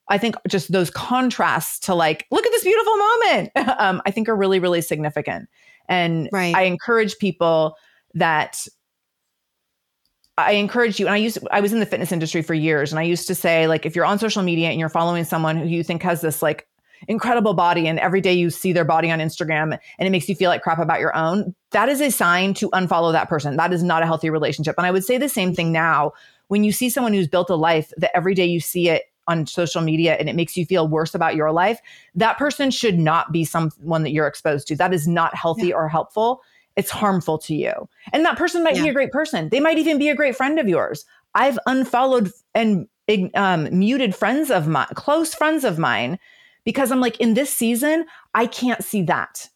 I 0.08 0.18
think 0.18 0.36
just 0.46 0.70
those 0.70 0.88
contrasts 0.88 1.80
to 1.80 1.96
like, 1.96 2.26
look 2.30 2.46
at 2.46 2.52
this 2.52 2.62
beautiful 2.62 2.96
moment, 2.96 3.50
um, 3.80 4.00
I 4.06 4.12
think 4.12 4.28
are 4.28 4.36
really, 4.36 4.60
really 4.60 4.82
significant. 4.82 5.48
And 5.88 6.28
Right. 6.30 6.54
I 6.54 6.62
encourage 6.62 7.18
people 7.18 7.76
that 8.14 8.68
I 10.38 10.52
encourage 10.52 10.98
you, 10.98 11.06
and 11.06 11.14
I 11.14 11.18
used 11.18 11.38
I 11.50 11.60
was 11.60 11.72
in 11.72 11.80
the 11.80 11.86
fitness 11.86 12.12
industry 12.12 12.42
for 12.42 12.54
years, 12.54 12.92
and 12.92 12.98
I 12.98 13.02
used 13.02 13.26
to 13.26 13.34
say 13.34 13.66
like 13.66 13.84
if 13.84 13.94
you're 13.94 14.04
on 14.04 14.18
social 14.18 14.42
media 14.42 14.70
and 14.70 14.80
you're 14.80 14.88
following 14.88 15.24
someone 15.24 15.56
who 15.56 15.66
you 15.66 15.84
think 15.84 16.02
has 16.02 16.20
this 16.22 16.42
like 16.42 16.66
incredible 17.08 17.54
body, 17.54 17.86
and 17.86 17.98
every 17.98 18.20
day 18.20 18.32
you 18.32 18.48
see 18.48 18.72
their 18.72 18.84
body 18.84 19.10
on 19.10 19.18
Instagram, 19.18 19.78
and 19.98 20.06
it 20.06 20.10
makes 20.10 20.28
you 20.28 20.34
feel 20.34 20.48
like 20.48 20.62
crap 20.62 20.78
about 20.78 21.00
your 21.00 21.14
own, 21.16 21.54
that 21.70 21.88
is 21.88 22.00
a 22.00 22.10
sign 22.10 22.54
to 22.54 22.70
unfollow 22.70 23.12
that 23.12 23.28
person. 23.28 23.56
That 23.56 23.72
is 23.72 23.82
not 23.82 24.02
a 24.02 24.06
healthy 24.06 24.30
relationship. 24.30 24.76
And 24.78 24.86
I 24.86 24.90
would 24.90 25.04
say 25.04 25.18
the 25.18 25.28
same 25.28 25.54
thing 25.54 25.72
now 25.72 26.12
when 26.48 26.64
you 26.64 26.72
see 26.72 26.90
someone 26.90 27.12
who's 27.12 27.28
built 27.28 27.50
a 27.50 27.54
life 27.54 27.92
that 27.96 28.14
every 28.14 28.34
day 28.34 28.46
you 28.46 28.60
see 28.60 28.88
it 28.88 29.04
on 29.26 29.46
social 29.46 29.80
media 29.80 30.14
and 30.14 30.28
it 30.28 30.36
makes 30.36 30.56
you 30.56 30.66
feel 30.66 30.88
worse 30.88 31.14
about 31.14 31.36
your 31.36 31.52
life, 31.52 31.80
that 32.14 32.38
person 32.38 32.70
should 32.70 32.98
not 32.98 33.32
be 33.32 33.44
someone 33.44 34.02
that 34.02 34.10
you're 34.10 34.26
exposed 34.26 34.66
to. 34.68 34.76
That 34.76 34.92
is 34.92 35.06
not 35.06 35.34
healthy 35.34 35.72
or 35.72 35.88
helpful. 35.88 36.42
It's 36.76 36.90
harmful 36.90 37.38
to 37.38 37.54
you. 37.54 37.72
And 38.12 38.24
that 38.24 38.36
person 38.38 38.62
might 38.64 38.76
Yeah. 38.76 38.82
be 38.84 38.88
a 38.88 38.94
great 38.94 39.12
person. 39.12 39.48
They 39.50 39.60
might 39.60 39.78
even 39.78 39.98
be 39.98 40.08
a 40.08 40.14
great 40.14 40.36
friend 40.36 40.58
of 40.58 40.68
yours. 40.68 41.04
I've 41.34 41.58
unfollowed 41.66 42.30
and 42.54 42.88
um, 43.34 43.68
muted 43.78 44.14
friends 44.14 44.50
of 44.50 44.68
mine, 44.68 44.86
close 44.94 45.34
friends 45.34 45.64
of 45.64 45.78
mine, 45.78 46.18
because 46.64 46.90
I'm 46.92 47.00
like, 47.00 47.18
in 47.20 47.34
this 47.34 47.52
season, 47.52 48.06
I 48.34 48.46
can't 48.46 48.82
see 48.82 49.02
that. 49.02 49.48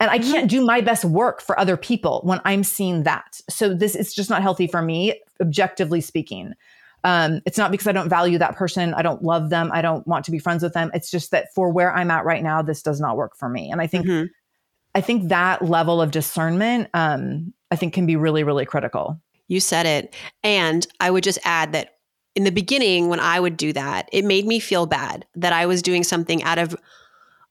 And 0.00 0.10
I 0.10 0.18
can't 0.20 0.48
do 0.48 0.64
my 0.64 0.80
best 0.80 1.04
work 1.04 1.40
for 1.40 1.58
other 1.58 1.76
people 1.76 2.20
when 2.22 2.40
I'm 2.44 2.62
seeing 2.62 3.02
that. 3.02 3.40
So 3.50 3.74
this 3.74 3.96
is 3.96 4.14
just 4.14 4.30
not 4.30 4.42
healthy 4.42 4.68
for 4.68 4.80
me, 4.80 5.20
objectively 5.40 6.00
speaking. 6.00 6.54
Um, 7.02 7.40
it's 7.46 7.58
not 7.58 7.72
because 7.72 7.88
I 7.88 7.92
don't 7.92 8.08
value 8.08 8.38
that 8.38 8.54
person. 8.54 8.94
I 8.94 9.02
don't 9.02 9.22
love 9.24 9.50
them. 9.50 9.70
I 9.72 9.82
don't 9.82 10.06
want 10.06 10.24
to 10.26 10.30
be 10.30 10.38
friends 10.38 10.62
with 10.62 10.72
them. 10.72 10.92
It's 10.94 11.10
just 11.10 11.32
that 11.32 11.52
for 11.52 11.70
where 11.70 11.92
I'm 11.92 12.12
at 12.12 12.24
right 12.24 12.42
now, 12.44 12.62
this 12.62 12.82
does 12.82 13.00
not 13.00 13.16
work 13.16 13.36
for 13.36 13.48
me. 13.48 13.70
And 13.72 13.80
I 13.80 13.88
think 13.88 14.06
Mhm. 14.06 14.28
I 14.94 15.00
think 15.00 15.28
that 15.28 15.62
level 15.62 16.00
of 16.00 16.10
discernment, 16.10 16.88
um, 16.94 17.52
I 17.70 17.76
think, 17.76 17.94
can 17.94 18.06
be 18.06 18.16
really, 18.16 18.42
really 18.42 18.64
critical. 18.64 19.20
You 19.48 19.60
said 19.60 19.86
it. 19.86 20.14
And 20.42 20.86
I 21.00 21.10
would 21.10 21.24
just 21.24 21.38
add 21.44 21.72
that 21.72 21.94
in 22.34 22.44
the 22.44 22.52
beginning, 22.52 23.08
when 23.08 23.20
I 23.20 23.40
would 23.40 23.56
do 23.56 23.72
that, 23.72 24.08
it 24.12 24.24
made 24.24 24.46
me 24.46 24.60
feel 24.60 24.86
bad 24.86 25.26
that 25.34 25.52
I 25.52 25.66
was 25.66 25.82
doing 25.82 26.04
something 26.04 26.42
out 26.42 26.58
of 26.58 26.76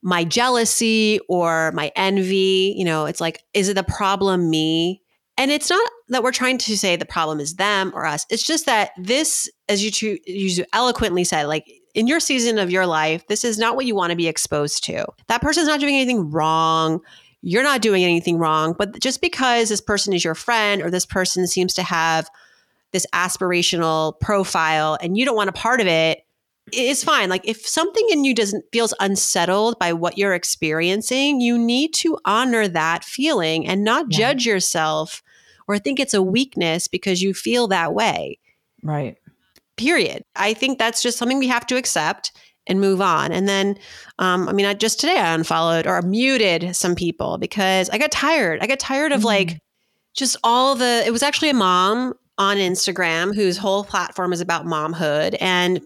my 0.02 0.23
jealousy 0.23 1.19
or 1.28 1.71
my 1.73 1.91
envy. 1.95 2.73
You 2.78 2.86
know, 2.86 3.06
it's 3.06 3.19
like, 3.19 3.43
is 3.54 3.69
it 3.69 3.76
the 3.76 3.84
problem 3.84 4.50
me? 4.50 5.02
And 5.38 5.52
it's 5.52 5.69
not 5.69 5.91
that 6.10 6.23
we're 6.23 6.32
trying 6.32 6.58
to 6.60 6.78
say 6.78 6.95
the 6.95 7.06
problem 7.06 7.39
is 7.39 7.56
them 7.56 7.91
or 7.93 8.06
us. 8.06 8.26
It's 8.30 8.45
just 8.45 8.65
that 8.65 8.91
this, 8.97 9.50
as 9.69 9.84
you, 9.84 9.91
two, 9.91 10.17
you 10.26 10.65
eloquently 10.73 11.23
said, 11.23 11.45
like 11.45 11.65
in 11.93 12.08
your 12.08 12.19
season 12.19 12.58
of 12.58 12.71
your 12.71 12.86
life, 12.86 13.28
this 13.28 13.43
is 13.43 13.58
not 13.58 13.76
what 13.76 13.86
you 13.86 13.95
want 13.95 14.12
to 14.12 14.15
be 14.15 14.28
exposed 14.28 14.84
to. 14.86 15.06
That 15.28 15.41
person's 15.41 15.67
not 15.67 15.80
doing 15.80 15.95
anything 15.95 16.32
wrong 16.32 17.02
you're 17.47 17.63
not 17.63 17.81
doing 17.81 18.03
anything 18.03 18.38
wrong. 18.38 18.75
But 18.77 18.99
just 18.99 19.21
because 19.21 19.69
this 19.69 19.79
person 19.79 20.12
is 20.12 20.23
your 20.23 20.36
friend 20.36 20.81
or 20.81 20.91
this 20.91 21.05
person 21.05 21.47
seems 21.47 21.73
to 21.75 21.83
have 21.83 22.29
this 22.91 23.05
aspirational 23.13 24.19
profile 24.19 24.97
and 25.01 25.17
you 25.17 25.23
don't 25.23 25.36
want 25.38 25.49
a 25.49 25.53
part 25.53 25.79
of 25.79 25.88
it, 25.88 26.25
it's 26.73 27.05
fine. 27.05 27.29
Like 27.29 27.47
if 27.47 27.65
something 27.65 28.05
in 28.12 28.25
you 28.25 28.36
doesn't 28.36 28.65
feels 28.73 28.93
unsettled 28.99 29.79
by 29.79 29.93
what 29.93 30.17
you're 30.17 30.33
experiencing, 30.33 31.39
you 31.39 31.57
need 31.57 31.93
to 31.95 32.17
honor 32.25 32.67
that 32.67 33.05
feeling 33.05 33.65
and 33.65 33.86
not 33.86 34.07
Yeah. 34.10 34.17
judge 34.17 34.45
yourself 34.45 35.23
or 35.69 35.79
think 35.79 36.01
it's 36.01 36.13
a 36.13 36.21
weakness 36.21 36.89
because 36.89 37.21
you 37.21 37.33
feel 37.33 37.69
that 37.69 37.93
way. 37.93 38.39
Right. 38.83 39.15
Period. 39.77 40.25
I 40.36 40.53
think 40.53 40.79
that's 40.79 41.01
just 41.01 41.17
something 41.17 41.39
we 41.39 41.47
have 41.47 41.67
to 41.67 41.77
accept 41.77 42.33
and 42.67 42.80
move 42.82 43.01
on. 43.01 43.32
And 43.32 43.47
then, 43.47 43.77
um, 44.19 44.47
I 44.49 44.53
mean, 44.53 44.65
I 44.65 44.73
just 44.73 44.99
today 44.99 45.17
I 45.17 45.34
unfollowed 45.34 45.88
or 45.88 46.01
muted 46.01 46.75
some 46.75 46.95
people 46.95 47.38
because 47.38 47.89
I 47.89 47.97
got 47.97 48.12
tired. 48.12 48.60
I 48.62 48.67
got 48.67 48.80
tired 48.80 49.12
of 49.12 49.21
Mhm. 49.21 49.25
like 49.25 49.60
just 50.15 50.38
all 50.43 50.75
the. 50.75 51.03
It 51.06 51.12
was 51.12 51.23
actually 51.23 51.49
a 51.49 51.53
mom 51.53 52.13
on 52.38 52.58
Instagram 52.58 53.34
whose 53.36 53.58
whole 53.58 53.84
platform 53.84 54.32
is 54.34 54.41
about 54.41 54.65
momhood, 54.65 55.36
and 55.41 55.82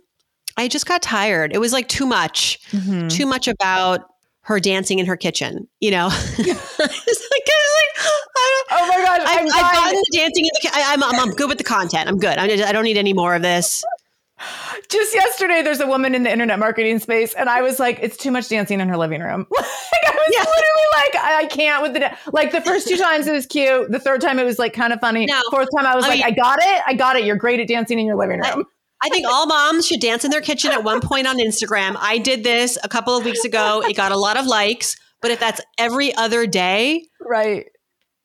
I 0.58 0.68
just 0.68 0.86
got 0.86 1.02
tired. 1.02 1.54
It 1.54 1.60
was 1.60 1.72
like 1.74 1.88
too 1.88 2.06
much, 2.06 2.60
Mhm. 2.72 3.10
too 3.10 3.26
much 3.26 3.48
about 3.48 4.02
her 4.44 4.60
dancing 4.60 5.00
in 5.00 5.06
her 5.06 5.16
kitchen. 5.16 5.68
You 5.80 5.92
know, 5.92 6.08
it's 6.12 6.38
like, 6.38 6.48
it's 6.48 7.30
like 7.32 7.48
I 7.48 8.68
Oh 8.74 8.88
my 8.88 8.98
gosh, 9.06 9.20
I've, 9.28 9.40
I'm 9.40 9.46
I've 9.66 9.74
gotten 9.74 9.96
the 9.96 10.18
dancing 10.18 10.46
in 10.46 10.50
the 10.54 10.60
kitchen. 10.62 10.82
I'm, 10.84 11.04
I'm, 11.04 11.20
I'm 11.20 11.32
good 11.32 11.48
with 11.50 11.58
the 11.58 11.64
content. 11.64 12.08
I'm 12.10 12.18
good. 12.18 12.38
I, 12.38 12.46
I 12.68 12.72
don't 12.72 12.84
need 12.86 12.98
any 12.98 13.14
more 13.14 13.36
of 13.36 13.42
this. 13.42 13.84
Just 14.90 15.14
yesterday, 15.14 15.62
there's 15.62 15.80
a 15.80 15.88
woman 15.88 16.16
in 16.16 16.24
the 16.24 16.32
internet 16.32 16.60
marketing 16.60 17.00
space, 17.00 17.34
and 17.34 17.50
I 17.50 17.62
was 17.62 17.80
like, 17.80 18.00
"It's 18.02 18.18
too 18.18 18.32
much 18.32 18.50
dancing 18.50 18.80
in 18.80 18.90
her 18.90 18.98
living 18.98 19.22
room." 19.22 19.46
like 19.52 19.62
I 20.06 20.12
was 20.12 20.30
Yeah. 20.34 20.40
literally 20.40 20.88
like, 20.96 21.16
I, 21.16 21.40
"I 21.42 21.46
can't 21.48 21.82
with 21.82 21.94
the 21.94 22.00
da-. 22.02 22.16
like." 22.34 22.52
The 22.52 22.62
first 22.62 22.88
two 22.88 22.98
times 22.98 23.28
it 23.28 23.32
was 23.34 23.46
cute. 23.46 23.92
The 23.92 24.00
third 24.00 24.22
time 24.22 24.40
it 24.40 24.44
was 24.44 24.60
like 24.60 24.74
kind 24.74 24.92
of 24.94 25.00
funny. 25.00 25.26
No. 25.26 25.40
Fourth 25.52 25.70
time 25.76 25.86
I 25.86 25.96
was 25.96 26.06
I 26.06 26.10
like, 26.10 26.18
mean- 26.18 26.26
"I 26.26 26.32
got 26.32 26.60
it. 26.62 26.82
I 26.86 26.94
got 26.94 27.16
it. 27.16 27.24
You're 27.26 27.36
great 27.38 27.60
at 27.60 27.68
dancing 27.68 28.00
in 28.00 28.06
your 28.06 28.18
living 28.18 28.42
I- 28.44 28.54
room." 28.54 28.66
I 29.04 29.10
think 29.10 29.28
all 29.28 29.48
moms 29.48 29.88
should 29.88 30.00
dance 30.00 30.26
in 30.26 30.30
their 30.32 30.42
kitchen 30.42 30.72
at 30.72 30.84
one 30.84 31.02
point 31.02 31.26
on 31.26 31.38
Instagram. 31.40 31.96
I 32.00 32.20
did 32.20 32.44
this 32.44 32.78
a 32.84 32.88
couple 32.88 33.18
of 33.18 33.26
weeks 33.26 33.44
ago. 33.44 33.82
It 33.84 33.96
got 33.96 34.12
a 34.12 34.18
lot 34.18 34.38
of 34.38 34.46
likes. 34.46 34.96
But 35.24 35.32
if 35.32 35.40
that's 35.40 35.60
every 35.80 36.14
other 36.16 36.46
day, 36.46 37.08
right. 37.20 37.66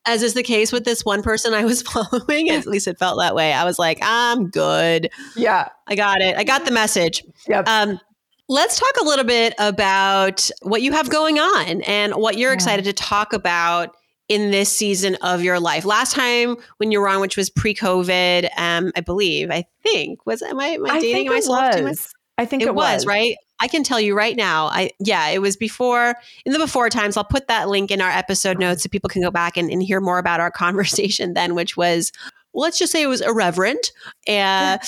As 0.06 0.22
is 0.22 0.34
the 0.34 0.42
case 0.42 0.72
with 0.72 0.84
this 0.84 1.04
one 1.04 1.22
person 1.22 1.52
I 1.52 1.64
was 1.64 1.82
following, 1.90 2.50
at 2.50 2.66
least 2.66 2.86
it 2.86 2.98
felt 2.98 3.18
that 3.18 3.34
way. 3.34 3.52
I 3.52 3.64
was 3.64 3.78
like, 3.78 3.98
I'm 4.02 4.48
good. 4.48 5.10
Yeah. 5.36 5.68
I 5.86 5.94
got 5.96 6.20
it. 6.20 6.36
I 6.36 6.44
got 6.44 6.64
the 6.64 6.70
message. 6.70 7.24
Yep. 7.48 7.68
Um, 7.68 8.00
let's 8.48 8.78
talk 8.78 8.92
a 9.00 9.04
little 9.04 9.24
bit 9.24 9.54
about 9.58 10.48
what 10.62 10.82
you 10.82 10.92
have 10.92 11.10
going 11.10 11.38
on 11.38 11.82
and 11.82 12.14
what 12.14 12.38
you're 12.38 12.50
yeah. 12.50 12.54
excited 12.54 12.84
to 12.84 12.92
talk 12.92 13.32
about 13.32 13.96
in 14.28 14.50
this 14.50 14.74
season 14.74 15.16
of 15.22 15.42
your 15.42 15.60
life. 15.60 15.84
Last 15.84 16.14
time 16.14 16.56
when 16.78 16.90
you 16.90 17.00
were 17.00 17.08
on, 17.08 17.20
which 17.20 17.36
was 17.36 17.50
pre-COVID, 17.50 18.48
um, 18.56 18.92
I 18.96 19.00
believe, 19.00 19.50
I 19.50 19.64
think 19.82 20.24
was 20.26 20.42
am 20.42 20.58
I, 20.58 20.68
am 20.68 20.86
I 20.86 21.00
dating 21.00 21.28
I 21.30 21.34
myself? 21.34 21.80
Was. 21.82 22.12
I 22.38 22.44
think 22.44 22.62
it, 22.62 22.68
it 22.68 22.74
was, 22.74 22.98
was 22.98 23.06
right. 23.06 23.36
I 23.60 23.68
can 23.68 23.82
tell 23.82 24.00
you 24.00 24.16
right 24.16 24.36
now. 24.36 24.66
I 24.66 24.90
yeah, 24.98 25.28
it 25.28 25.40
was 25.40 25.56
before 25.56 26.14
in 26.44 26.52
the 26.52 26.58
before 26.58 26.90
times. 26.90 27.16
I'll 27.16 27.24
put 27.24 27.48
that 27.48 27.68
link 27.68 27.90
in 27.90 28.00
our 28.00 28.10
episode 28.10 28.58
notes 28.58 28.82
so 28.82 28.88
people 28.88 29.08
can 29.08 29.22
go 29.22 29.30
back 29.30 29.56
and, 29.56 29.70
and 29.70 29.82
hear 29.82 30.00
more 30.00 30.18
about 30.18 30.40
our 30.40 30.50
conversation 30.66 31.34
then, 31.34 31.54
which 31.54 31.76
was 31.76 32.12
let's 32.56 32.78
just 32.78 32.90
say 32.90 33.02
it 33.02 33.06
was 33.06 33.20
irreverent 33.20 33.92
and 34.26 34.80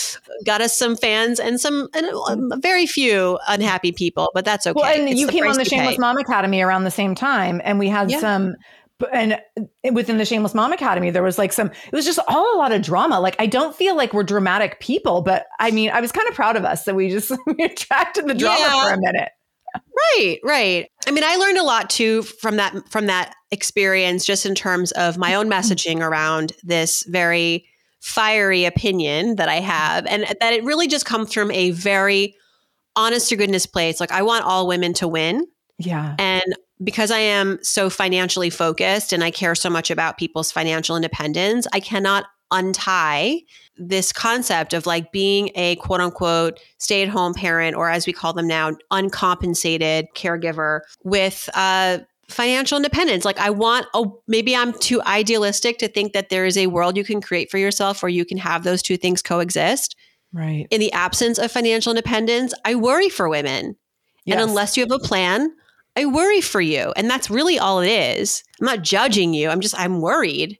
got 0.45 0.61
us 0.61 0.77
some 0.77 0.97
fans 0.97 1.39
and 1.39 1.61
some 1.61 1.89
and 1.95 2.07
um, 2.29 2.51
very 2.61 2.87
few 2.87 3.39
unhappy 3.47 3.93
people, 3.93 4.31
but 4.35 4.45
that's 4.45 4.67
okay. 4.67 4.75
Well, 4.75 4.93
and 4.93 5.09
it's 5.09 5.21
you 5.21 5.29
came 5.29 5.47
on 5.47 5.57
the 5.57 5.65
Shameless. 5.65 5.99
Mom 5.99 6.17
Academy 6.17 6.63
around 6.63 6.85
the 6.85 6.91
same 6.91 7.15
time, 7.15 7.61
and 7.65 7.79
we 7.79 7.89
had 7.89 8.11
yeah. 8.11 8.21
some 8.21 8.57
and 9.13 9.41
within 9.93 10.19
the 10.19 10.25
shameless 10.25 10.55
mom 10.55 10.73
academy 10.73 11.11
there 11.11 11.23
was 11.23 11.39
like 11.39 11.53
some 11.53 11.69
it 11.69 11.93
was 11.93 12.05
just 12.05 12.19
all 12.27 12.57
a 12.57 12.59
lot 12.59 12.73
of 12.73 12.83
drama. 12.83 13.21
Like 13.21 13.37
i 13.39 13.47
don't 13.47 13.75
feel 13.75 13.97
like 13.97 14.13
we're 14.13 14.25
dramatic 14.25 14.81
people 14.81 15.23
but 15.23 15.47
i 15.61 15.71
mean 15.71 15.91
i 15.91 16.01
was 16.01 16.13
kind 16.13 16.29
of 16.29 16.35
proud 16.35 16.57
of 16.57 16.65
us 16.65 16.85
that 16.85 16.95
we 16.95 17.09
just 17.09 17.31
we 17.47 17.65
attracted 17.65 18.27
the 18.27 18.35
drama 18.35 18.59
yeah. 18.59 18.83
for 18.83 18.95
a 18.95 18.99
minute. 18.99 19.31
Right 19.75 20.39
right. 20.45 20.91
I 21.07 21.11
mean 21.11 21.25
i 21.25 21.37
learned 21.37 21.59
a 21.59 21.63
lot 21.63 21.91
too 21.91 22.23
from 22.23 22.57
that 22.57 22.89
from 22.91 23.07
that 23.07 23.35
experience 23.51 24.25
just 24.25 24.47
in 24.47 24.55
terms 24.55 24.93
of 24.93 25.17
my 25.17 25.35
own 25.35 25.49
mm-hmm. 25.49 25.53
messaging 25.53 26.01
around 26.01 26.53
this 26.63 27.05
very 27.09 27.67
fiery 28.01 28.65
opinion 28.65 29.37
that 29.37 29.49
i 29.49 29.59
mm-hmm. 29.59 29.67
have 29.67 30.07
and 30.07 30.25
that 30.41 30.53
it 30.53 30.65
really 30.65 30.87
just 30.87 31.05
comes 31.05 31.33
from 31.33 31.51
a 31.51 31.71
very 31.73 32.35
honest 32.97 33.29
to 33.29 33.37
goodness 33.37 33.67
place. 33.67 34.01
Like 34.01 34.13
i 34.13 34.23
want 34.23 34.45
all 34.45 34.67
women 34.67 34.93
to 34.95 35.07
win. 35.07 35.47
Yeah. 35.79 36.17
And 36.19 36.43
because 36.83 37.11
I 37.11 37.19
am 37.19 37.59
so 37.63 37.91
financially 37.91 38.51
focused 38.51 39.13
and 39.13 39.25
I 39.25 39.31
care 39.31 39.55
so 39.55 39.71
much 39.71 39.91
about 39.91 40.19
people's 40.19 40.53
financial 40.53 40.97
independence, 40.97 41.67
I 41.73 41.81
cannot 41.81 42.27
untie 42.51 43.41
this 43.77 44.13
concept 44.13 44.73
of 44.73 44.87
like 44.87 45.13
being 45.13 45.51
a 45.55 45.77
quote 45.77 46.01
unquote 46.01 46.61
stay 46.79 47.03
at 47.03 47.09
home 47.09 47.35
parent, 47.35 47.77
or 47.77 47.91
as 47.91 48.07
we 48.07 48.13
call 48.13 48.33
them 48.33 48.47
now, 48.47 48.73
uncompensated 48.91 50.07
caregiver 50.15 50.81
with 51.05 51.49
uh, 51.55 51.99
financial 52.29 52.77
independence. 52.77 53.25
Like, 53.25 53.39
I 53.39 53.51
want, 53.51 53.87
oh, 53.95 54.21
maybe 54.27 54.55
I'm 54.55 54.73
too 54.73 55.03
idealistic 55.03 55.79
to 55.79 55.89
think 55.89 56.13
that 56.13 56.29
there 56.29 56.47
is 56.47 56.57
a 56.57 56.67
world 56.67 56.97
you 56.97 57.05
can 57.05 57.21
create 57.21 57.51
for 57.51 57.59
yourself 57.59 58.03
where 58.03 58.11
you 58.11 58.25
can 58.25 58.39
have 58.39 58.65
those 58.65 58.83
two 58.83 58.97
things 58.97 59.23
coexist. 59.23 59.97
Right. 60.33 60.67
In 60.71 60.81
the 60.81 60.93
absence 60.93 61.39
of 61.39 61.51
financial 61.51 61.91
independence, 61.91 62.53
I 62.65 62.75
worry 62.75 63.09
for 63.09 63.29
women. 63.29 63.77
Yes. 64.25 64.35
And 64.35 64.49
unless 64.49 64.77
you 64.77 64.83
have 64.83 64.93
a 64.93 64.99
plan, 64.99 65.51
I 65.99 66.05
worry 66.05 66.41
for 66.41 66.61
you. 66.61 66.93
And 66.95 67.11
that's 67.11 67.29
really 67.29 67.59
all 67.59 67.81
it 67.81 67.89
is. 67.89 68.45
I'm 68.61 68.67
not 68.67 68.83
judging 68.83 69.35
you. 69.35 69.49
I'm 69.49 69.61
just, 69.61 69.77
I'm 69.77 70.01
worried 70.01 70.57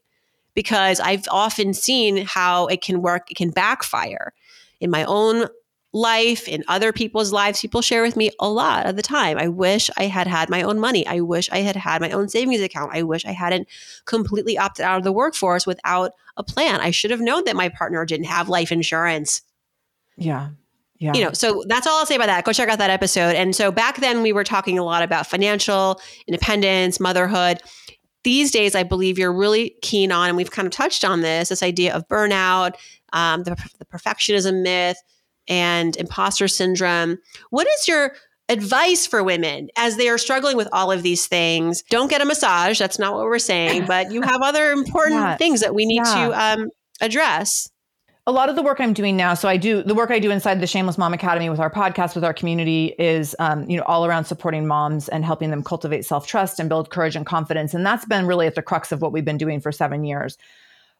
because 0.53 0.99
I've 0.99 1.23
often 1.31 1.73
seen 1.73 2.25
how 2.25 2.67
it 2.67 2.81
can 2.81 3.01
work, 3.01 3.31
it 3.31 3.37
can 3.37 3.49
backfire 3.49 4.33
in 4.81 4.91
my 4.91 5.05
own 5.05 5.47
life, 5.93 6.45
in 6.49 6.65
other 6.67 6.91
people's 6.91 7.31
lives. 7.31 7.61
People 7.61 7.81
share 7.81 8.03
with 8.03 8.17
me 8.17 8.31
a 8.41 8.49
lot 8.49 8.85
of 8.85 8.97
the 8.97 9.01
time. 9.01 9.37
I 9.37 9.47
wish 9.47 9.89
I 9.95 10.07
had 10.07 10.27
had 10.27 10.49
my 10.49 10.61
own 10.61 10.77
money. 10.77 11.07
I 11.07 11.21
wish 11.21 11.49
I 11.51 11.59
had 11.59 11.77
had 11.77 12.01
my 12.01 12.11
own 12.11 12.27
savings 12.27 12.59
account. 12.59 12.91
I 12.93 13.03
wish 13.03 13.23
I 13.23 13.31
hadn't 13.31 13.69
completely 14.03 14.57
opted 14.57 14.83
out 14.83 14.97
of 14.97 15.05
the 15.05 15.13
workforce 15.13 15.65
without 15.65 16.11
a 16.35 16.43
plan. 16.43 16.81
I 16.81 16.91
should 16.91 17.11
have 17.11 17.21
known 17.21 17.45
that 17.45 17.55
my 17.55 17.69
partner 17.69 18.05
didn't 18.05 18.25
have 18.25 18.49
life 18.49 18.73
insurance. 18.73 19.41
Yeah. 20.17 20.49
Yeah. 20.99 21.13
You 21.13 21.23
know, 21.23 21.31
so 21.31 21.63
that's 21.67 21.87
all 21.87 21.97
I'll 21.99 22.05
say 22.05 22.15
about 22.15 22.27
that. 22.27 22.43
Go 22.43 22.51
check 22.51 22.67
out 22.67 22.77
that 22.79 22.89
episode. 22.89 23.35
And 23.35 23.55
so 23.55 23.71
back 23.71 23.97
then 23.97 24.21
we 24.21 24.33
were 24.33 24.43
talking 24.43 24.77
a 24.77 24.83
lot 24.83 25.01
about 25.01 25.27
financial 25.27 25.99
independence, 26.27 26.99
motherhood. 26.99 27.61
These 28.25 28.51
days, 28.51 28.75
I 28.75 28.83
believe 28.83 29.17
you're 29.17 29.33
really 29.33 29.75
keen 29.81 30.11
on, 30.11 30.27
and 30.27 30.35
we've 30.35 30.51
kind 30.51 30.65
of 30.65 30.73
touched 30.73 31.05
on 31.05 31.21
this, 31.21 31.49
this 31.49 31.63
idea 31.63 31.95
of 31.95 32.05
burnout, 32.09 32.73
um, 33.13 33.43
the, 33.43 33.55
the 33.79 33.85
perfectionism 33.85 34.61
myth, 34.61 34.97
and 35.47 35.95
imposter 35.95 36.49
syndrome. 36.49 37.17
What 37.49 37.65
is 37.65 37.87
your 37.87 38.13
advice 38.49 39.07
for 39.07 39.23
women 39.23 39.69
as 39.77 39.95
they 39.95 40.09
are 40.09 40.17
struggling 40.17 40.57
with 40.57 40.67
all 40.73 40.91
of 40.91 41.01
these 41.01 41.27
things? 41.27 41.81
Don't 41.89 42.09
get 42.09 42.21
a 42.21 42.25
massage. 42.25 42.77
That's 42.77 42.99
not 42.99 43.13
what 43.13 43.23
we're 43.23 43.39
saying, 43.39 43.85
but 43.85 44.11
you 44.11 44.21
have 44.21 44.41
other 44.41 44.71
important 44.71 45.15
yeah. 45.21 45.37
things 45.37 45.61
that 45.61 45.73
we 45.73 45.85
need 45.85 46.03
yeah. 46.05 46.27
to 46.27 46.61
um, 46.61 46.69
address 46.99 47.69
a 48.29 48.31
lot 48.31 48.47
of 48.47 48.55
the 48.55 48.61
work 48.61 48.79
I'm 48.79 48.93
doing 48.93 49.17
now, 49.17 49.33
so 49.33 49.49
I 49.49 49.57
do 49.57 49.81
the 49.81 49.95
work 49.95 50.11
I 50.11 50.19
do 50.19 50.29
inside 50.29 50.61
the 50.61 50.67
Shameless 50.67 50.99
Mom 50.99 51.15
Academy 51.15 51.49
with 51.49 51.59
our 51.59 51.71
podcast, 51.71 52.13
with 52.13 52.23
our 52.23 52.33
community, 52.33 52.93
is 52.99 53.35
um, 53.39 53.67
you 53.67 53.75
know 53.75 53.81
all 53.83 54.05
around 54.05 54.25
supporting 54.25 54.67
moms 54.67 55.09
and 55.09 55.25
helping 55.25 55.49
them 55.49 55.63
cultivate 55.63 56.05
self 56.05 56.27
trust 56.27 56.59
and 56.59 56.69
build 56.69 56.91
courage 56.91 57.15
and 57.15 57.25
confidence, 57.25 57.73
and 57.73 57.83
that's 57.83 58.05
been 58.05 58.27
really 58.27 58.45
at 58.45 58.53
the 58.53 58.61
crux 58.61 58.91
of 58.91 59.01
what 59.01 59.11
we've 59.11 59.25
been 59.25 59.39
doing 59.39 59.59
for 59.59 59.71
seven 59.71 60.03
years. 60.03 60.37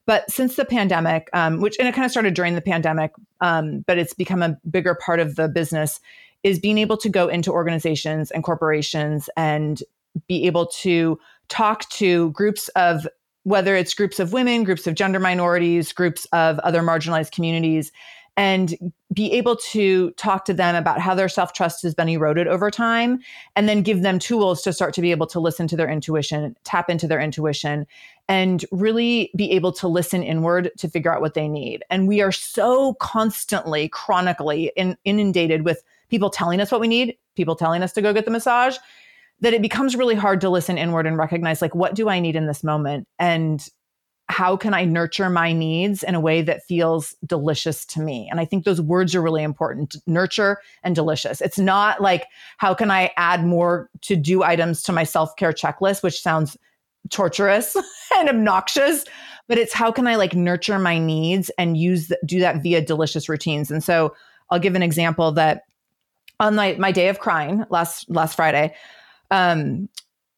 But 0.07 0.31
since 0.31 0.55
the 0.55 0.65
pandemic, 0.65 1.29
um, 1.33 1.61
which 1.61 1.77
and 1.77 1.87
it 1.87 1.93
kind 1.93 2.03
of 2.03 2.09
started 2.09 2.33
during 2.33 2.55
the 2.55 2.61
pandemic, 2.61 3.11
um, 3.41 3.81
but 3.85 3.99
it's 3.99 4.15
become 4.15 4.41
a 4.41 4.57
bigger 4.67 4.95
part 4.95 5.19
of 5.19 5.35
the 5.35 5.47
business, 5.47 5.99
is 6.41 6.57
being 6.57 6.79
able 6.79 6.97
to 6.97 7.09
go 7.09 7.27
into 7.27 7.51
organizations 7.51 8.31
and 8.31 8.43
corporations 8.43 9.29
and 9.37 9.83
be 10.27 10.47
able 10.47 10.65
to 10.65 11.19
talk 11.47 11.87
to 11.89 12.31
groups 12.31 12.69
of 12.69 13.07
whether 13.43 13.75
it's 13.75 13.93
groups 13.93 14.19
of 14.19 14.33
women, 14.33 14.63
groups 14.63 14.87
of 14.87 14.95
gender 14.95 15.19
minorities, 15.19 15.93
groups 15.93 16.25
of 16.33 16.59
other 16.59 16.81
marginalized 16.81 17.31
communities, 17.31 17.91
and 18.37 18.75
be 19.11 19.33
able 19.33 19.57
to 19.57 20.11
talk 20.11 20.45
to 20.45 20.53
them 20.53 20.73
about 20.73 21.01
how 21.01 21.13
their 21.13 21.27
self 21.27 21.51
trust 21.51 21.81
has 21.83 21.93
been 21.93 22.07
eroded 22.07 22.47
over 22.47 22.71
time, 22.71 23.19
and 23.55 23.67
then 23.67 23.81
give 23.81 24.01
them 24.01 24.17
tools 24.17 24.61
to 24.61 24.71
start 24.71 24.93
to 24.93 25.01
be 25.01 25.11
able 25.11 25.27
to 25.27 25.39
listen 25.39 25.67
to 25.67 25.75
their 25.75 25.89
intuition, 25.89 26.55
tap 26.63 26.89
into 26.89 27.05
their 27.05 27.19
intuition, 27.19 27.85
and 28.29 28.65
really 28.71 29.31
be 29.35 29.51
able 29.51 29.73
to 29.73 29.89
listen 29.89 30.23
inward 30.23 30.71
to 30.77 30.87
figure 30.87 31.13
out 31.13 31.19
what 31.19 31.33
they 31.33 31.49
need. 31.49 31.83
And 31.89 32.07
we 32.07 32.21
are 32.21 32.31
so 32.31 32.93
constantly, 32.95 33.89
chronically 33.89 34.71
in, 34.77 34.95
inundated 35.03 35.65
with 35.65 35.83
people 36.09 36.29
telling 36.29 36.61
us 36.61 36.71
what 36.71 36.79
we 36.79 36.87
need, 36.87 37.17
people 37.35 37.55
telling 37.55 37.83
us 37.83 37.91
to 37.93 38.01
go 38.01 38.13
get 38.13 38.23
the 38.23 38.31
massage, 38.31 38.77
that 39.41 39.53
it 39.53 39.61
becomes 39.61 39.95
really 39.95 40.15
hard 40.15 40.41
to 40.41 40.49
listen 40.49 40.77
inward 40.77 41.07
and 41.07 41.17
recognize 41.17 41.61
like 41.61 41.75
what 41.75 41.95
do 41.95 42.09
I 42.09 42.19
need 42.19 42.35
in 42.35 42.47
this 42.47 42.63
moment 42.63 43.07
and 43.17 43.67
how 44.29 44.55
can 44.55 44.75
I 44.75 44.85
nurture 44.85 45.29
my 45.29 45.51
needs 45.51 46.03
in 46.03 46.13
a 46.13 46.19
way 46.19 46.43
that 46.43 46.63
feels 46.63 47.15
delicious 47.25 47.83
to 47.87 47.99
me? 47.99 48.27
And 48.29 48.39
I 48.39 48.45
think 48.45 48.63
those 48.63 48.79
words 48.79 49.15
are 49.15 49.23
really 49.23 49.41
important 49.41 49.95
nurture 50.05 50.59
and 50.83 50.93
delicious. 50.93 51.41
It's 51.41 51.57
not 51.57 51.99
like, 51.99 52.25
how 52.57 52.75
can 52.75 52.91
I 52.91 53.11
add 53.17 53.43
more 53.43 53.89
to 54.01 54.15
do 54.15 54.43
items 54.43 54.83
to 54.83 54.91
my 54.91 55.03
self 55.03 55.35
care 55.35 55.51
checklist, 55.51 56.03
which 56.03 56.21
sounds 56.21 56.55
torturous 57.09 57.75
and 58.17 58.29
obnoxious, 58.29 59.03
but 59.47 59.57
it's 59.57 59.73
how 59.73 59.91
can 59.91 60.05
I 60.05 60.15
like 60.15 60.35
nurture 60.35 60.77
my 60.77 60.99
needs 60.99 61.49
and 61.57 61.75
use, 61.75 62.11
do 62.23 62.39
that 62.39 62.61
via 62.61 62.81
delicious 62.81 63.29
routines. 63.29 63.71
And 63.71 63.83
so 63.83 64.15
I'll 64.51 64.59
give 64.59 64.75
an 64.75 64.83
example 64.83 65.31
that 65.31 65.63
on 66.39 66.53
my, 66.53 66.75
my 66.77 66.91
day 66.91 67.09
of 67.09 67.19
crying 67.19 67.65
last, 67.71 68.07
last 68.11 68.35
Friday, 68.35 68.75
um, 69.31 69.89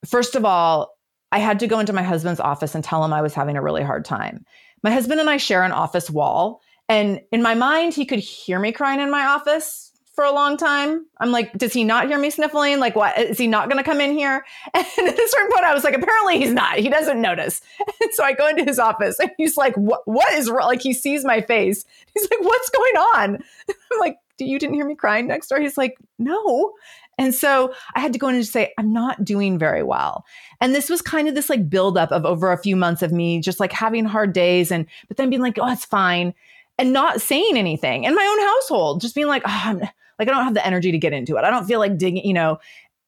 first 0.06 0.36
of 0.36 0.46
all, 0.46 0.98
I 1.32 1.40
had 1.40 1.60
to 1.60 1.68
go 1.68 1.80
into 1.80 1.94
my 1.94 2.04
husband's 2.04 2.40
office 2.40 2.76
and 2.76 2.84
tell 2.84 3.04
him 3.04 3.14
I 3.14 3.22
was 3.22 3.34
having 3.34 3.56
a 3.56 3.62
really 3.62 3.84
hard 3.84 4.06
time. 4.06 4.46
My 4.84 4.92
husband 4.92 5.20
and 5.20 5.30
I 5.30 5.38
share 5.38 5.64
an 5.64 5.72
office 5.72 6.10
wall. 6.10 6.62
And 6.90 7.22
in 7.32 7.42
my 7.42 7.56
mind, 7.56 7.94
he 7.94 8.06
could 8.06 8.20
hear 8.20 8.60
me 8.60 8.72
crying 8.72 9.00
in 9.00 9.10
my 9.10 9.26
office 9.26 9.92
for 10.14 10.26
a 10.26 10.32
long 10.32 10.58
time. 10.58 11.06
I'm 11.20 11.32
like, 11.32 11.54
does 11.58 11.72
he 11.72 11.86
not 11.86 12.08
hear 12.08 12.20
me 12.20 12.30
sniffling? 12.30 12.80
Like, 12.80 12.96
what 12.96 13.18
is 13.18 13.38
he 13.38 13.48
not 13.48 13.70
going 13.70 13.78
to 13.78 13.90
come 13.90 14.02
in 14.02 14.12
here? 14.12 14.46
And 14.74 15.08
at 15.08 15.20
a 15.20 15.28
certain 15.30 15.52
point, 15.52 15.64
I 15.64 15.74
was 15.74 15.84
like, 15.84 15.96
apparently 15.96 16.38
he's 16.38 16.52
not. 16.52 16.78
He 16.78 16.90
doesn't 16.90 17.22
notice. 17.22 17.62
And 18.02 18.14
so 18.14 18.24
I 18.24 18.34
go 18.34 18.48
into 18.48 18.66
his 18.66 18.78
office 18.78 19.20
and 19.20 19.32
he's 19.38 19.56
like, 19.56 19.76
what, 19.76 20.02
what 20.06 20.32
is 20.34 20.50
wrong? 20.50 20.68
Like, 20.68 20.82
he 20.82 20.94
sees 20.94 21.24
my 21.24 21.42
face. 21.42 21.86
He's 22.14 22.30
like, 22.30 22.42
what's 22.42 22.70
going 22.70 22.96
on? 22.98 23.36
I'm 23.70 24.00
like, 24.00 24.18
you 24.38 24.60
didn't 24.60 24.76
hear 24.76 24.86
me 24.86 24.96
crying 24.96 25.28
next 25.28 25.48
door? 25.48 25.60
He's 25.60 25.78
like, 25.78 25.98
no. 26.20 26.74
And 27.22 27.36
so 27.36 27.72
I 27.94 28.00
had 28.00 28.14
to 28.14 28.20
go 28.20 28.30
in 28.30 28.36
and 28.36 28.48
say, 28.48 28.74
I'm 28.80 28.92
not 28.92 29.24
doing 29.24 29.60
very 29.60 29.84
well. 29.84 30.26
And 30.60 30.74
this 30.74 30.90
was 30.90 31.04
kind 31.04 31.28
of 31.28 31.36
this 31.36 31.52
like 31.52 31.70
buildup 31.70 32.12
of 32.12 32.26
over 32.26 32.52
a 32.52 32.58
few 32.58 32.76
months 32.76 33.04
of 33.04 33.12
me 33.12 33.40
just 33.40 33.60
like 33.60 33.72
having 33.72 34.06
hard 34.06 34.34
days 34.34 34.72
and, 34.72 34.88
but 35.08 35.18
then 35.18 35.30
being 35.30 35.42
like, 35.42 35.60
oh, 35.60 35.72
it's 35.72 35.86
fine. 35.86 36.34
And 36.80 36.94
not 36.94 37.22
saying 37.22 37.58
anything 37.58 38.06
in 38.06 38.16
my 38.16 38.26
own 38.26 38.48
household, 38.48 39.02
just 39.02 39.14
being 39.14 39.28
like, 39.28 39.44
oh, 39.46 39.62
I'm 39.66 39.78
like, 39.78 39.92
I 40.20 40.26
don't 40.26 40.46
have 40.46 40.56
the 40.56 40.66
energy 40.66 40.92
to 40.92 40.98
get 40.98 41.14
into 41.14 41.38
it. 41.38 41.44
I 41.44 41.52
don't 41.52 41.68
feel 41.68 41.78
like 41.78 41.96
digging, 41.96 42.26
you 42.26 42.34
know. 42.34 42.58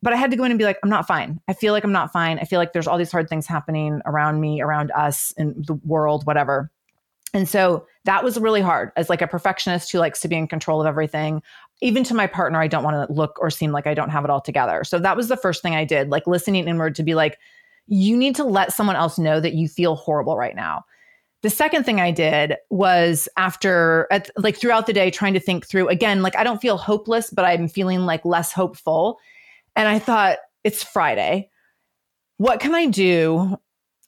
But 0.03 0.13
I 0.13 0.17
had 0.17 0.29
to 0.29 0.37
go 0.37 0.43
in 0.43 0.51
and 0.51 0.59
be 0.59 0.65
like, 0.65 0.77
I'm 0.83 0.91
not 0.91 1.07
fine. 1.07 1.39
I 1.47 1.53
feel 1.53 1.73
like 1.73 1.83
I'm 1.83 1.91
not 1.91 2.13
fine. 2.13 2.37
I 2.37 2.43
feel 2.43 2.59
like 2.59 2.73
there's 2.73 2.85
all 2.85 2.99
these 2.99 3.11
hard 3.11 3.27
things 3.27 3.47
happening 3.47 3.99
around 4.05 4.41
me, 4.41 4.61
around 4.61 4.91
us, 4.91 5.33
in 5.37 5.55
the 5.65 5.73
world, 5.85 6.27
whatever. 6.27 6.69
And 7.33 7.49
so 7.49 7.87
that 8.05 8.23
was 8.23 8.39
really 8.39 8.61
hard 8.61 8.91
as 8.95 9.09
like 9.09 9.21
a 9.21 9.27
perfectionist 9.27 9.91
who 9.91 9.97
likes 9.97 10.21
to 10.21 10.27
be 10.27 10.35
in 10.35 10.47
control 10.47 10.79
of 10.79 10.87
everything. 10.87 11.41
Even 11.81 12.03
to 12.05 12.13
my 12.13 12.27
partner, 12.27 12.61
I 12.61 12.67
don't 12.67 12.83
want 12.83 13.07
to 13.07 13.13
look 13.13 13.37
or 13.39 13.49
seem 13.49 13.71
like 13.71 13.87
I 13.87 13.93
don't 13.93 14.09
have 14.09 14.23
it 14.23 14.29
all 14.29 14.41
together. 14.41 14.83
So 14.83 14.99
that 14.99 15.17
was 15.17 15.27
the 15.27 15.37
first 15.37 15.61
thing 15.61 15.75
I 15.75 15.85
did, 15.85 16.09
like 16.09 16.27
listening 16.27 16.67
inward 16.67 16.95
to 16.95 17.03
be 17.03 17.15
like, 17.15 17.37
you 17.87 18.15
need 18.15 18.35
to 18.35 18.43
let 18.43 18.71
someone 18.71 18.95
else 18.95 19.19
know 19.19 19.39
that 19.39 19.53
you 19.53 19.67
feel 19.67 19.95
horrible 19.95 20.37
right 20.37 20.55
now. 20.55 20.85
The 21.41 21.49
second 21.49 21.83
thing 21.83 21.99
I 21.99 22.11
did 22.11 22.55
was 22.69 23.27
after, 23.35 24.07
at, 24.11 24.29
like 24.37 24.55
throughout 24.55 24.87
the 24.87 24.93
day, 24.93 25.11
trying 25.11 25.33
to 25.33 25.41
think 25.41 25.67
through 25.67 25.89
again, 25.89 26.21
like 26.21 26.37
I 26.37 26.43
don't 26.45 26.61
feel 26.61 26.77
hopeless, 26.77 27.29
but 27.31 27.43
I'm 27.43 27.67
feeling 27.67 28.05
like 28.05 28.23
less 28.23 28.53
hopeful. 28.53 29.19
And 29.75 29.89
I 29.89 29.99
thought, 29.99 30.37
it's 30.63 30.83
Friday. 30.83 31.49
What 32.37 32.59
can 32.59 32.73
I 32.73 32.85
do 32.85 33.57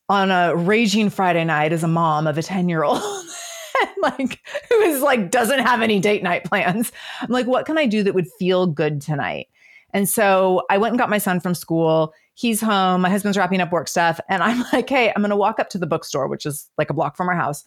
on 0.07 0.31
a 0.31 0.55
raging 0.55 1.09
Friday 1.09 1.43
night 1.43 1.73
as 1.73 1.83
a 1.83 1.87
mom 1.87 2.27
of 2.27 2.37
a 2.37 2.43
10 2.43 2.69
year 2.69 2.83
old? 2.83 3.01
like 4.01 4.39
who 4.69 4.75
is 4.81 5.01
like 5.01 5.31
doesn't 5.31 5.59
have 5.59 5.81
any 5.81 5.99
date 5.99 6.23
night 6.23 6.43
plans. 6.43 6.91
I'm 7.21 7.29
like, 7.29 7.47
what 7.47 7.65
can 7.65 7.77
I 7.77 7.85
do 7.85 8.03
that 8.03 8.15
would 8.15 8.27
feel 8.39 8.67
good 8.67 9.01
tonight? 9.01 9.47
And 9.93 10.09
so 10.09 10.63
I 10.69 10.77
went 10.77 10.91
and 10.91 10.99
got 10.99 11.09
my 11.09 11.17
son 11.17 11.39
from 11.39 11.55
school. 11.55 12.13
He's 12.33 12.59
home. 12.59 13.01
My 13.01 13.09
husband's 13.09 13.37
wrapping 13.37 13.61
up 13.61 13.71
work 13.71 13.87
stuff. 13.87 14.19
And 14.27 14.43
I'm 14.43 14.65
like, 14.73 14.89
hey, 14.89 15.09
I'm 15.15 15.21
going 15.21 15.29
to 15.29 15.37
walk 15.37 15.59
up 15.59 15.69
to 15.69 15.77
the 15.77 15.87
bookstore, 15.87 16.27
which 16.27 16.45
is 16.45 16.69
like 16.77 16.89
a 16.89 16.93
block 16.93 17.15
from 17.15 17.29
our 17.29 17.35
house. 17.35 17.63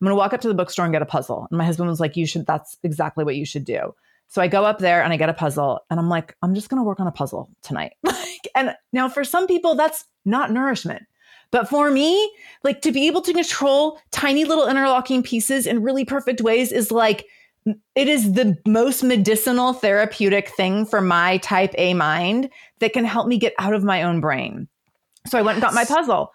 I'm 0.00 0.04
going 0.04 0.12
to 0.12 0.18
walk 0.18 0.32
up 0.32 0.40
to 0.42 0.48
the 0.48 0.54
bookstore 0.54 0.84
and 0.84 0.92
get 0.92 1.02
a 1.02 1.06
puzzle. 1.06 1.48
And 1.50 1.58
my 1.58 1.64
husband 1.64 1.88
was 1.88 2.00
like, 2.00 2.16
you 2.16 2.26
should, 2.26 2.46
that's 2.46 2.76
exactly 2.82 3.24
what 3.24 3.34
you 3.34 3.44
should 3.44 3.64
do. 3.64 3.94
So 4.28 4.42
I 4.42 4.48
go 4.48 4.64
up 4.64 4.78
there 4.78 5.02
and 5.02 5.12
I 5.12 5.16
get 5.16 5.28
a 5.28 5.34
puzzle 5.34 5.80
and 5.90 5.98
I'm 5.98 6.08
like, 6.08 6.36
I'm 6.42 6.54
just 6.54 6.68
going 6.68 6.80
to 6.80 6.84
work 6.84 7.00
on 7.00 7.06
a 7.06 7.12
puzzle 7.12 7.48
tonight. 7.62 7.94
and 8.54 8.74
now 8.92 9.08
for 9.08 9.24
some 9.24 9.46
people, 9.46 9.74
that's 9.74 10.04
not 10.24 10.52
nourishment. 10.52 11.02
But 11.50 11.68
for 11.68 11.90
me, 11.90 12.32
like 12.64 12.82
to 12.82 12.92
be 12.92 13.06
able 13.06 13.22
to 13.22 13.32
control 13.32 13.98
tiny 14.10 14.44
little 14.44 14.68
interlocking 14.68 15.22
pieces 15.22 15.66
in 15.66 15.82
really 15.82 16.04
perfect 16.04 16.40
ways 16.40 16.72
is 16.72 16.90
like 16.90 17.26
it 17.94 18.08
is 18.08 18.32
the 18.32 18.56
most 18.66 19.02
medicinal 19.02 19.72
therapeutic 19.72 20.50
thing 20.50 20.86
for 20.86 21.00
my 21.00 21.38
type 21.38 21.74
A 21.78 21.94
mind 21.94 22.50
that 22.78 22.92
can 22.92 23.04
help 23.04 23.26
me 23.26 23.38
get 23.38 23.54
out 23.58 23.74
of 23.74 23.82
my 23.82 24.02
own 24.02 24.20
brain. 24.20 24.68
So 25.26 25.38
I 25.38 25.42
went 25.42 25.56
and 25.56 25.62
got 25.62 25.74
my 25.74 25.84
puzzle. 25.84 26.30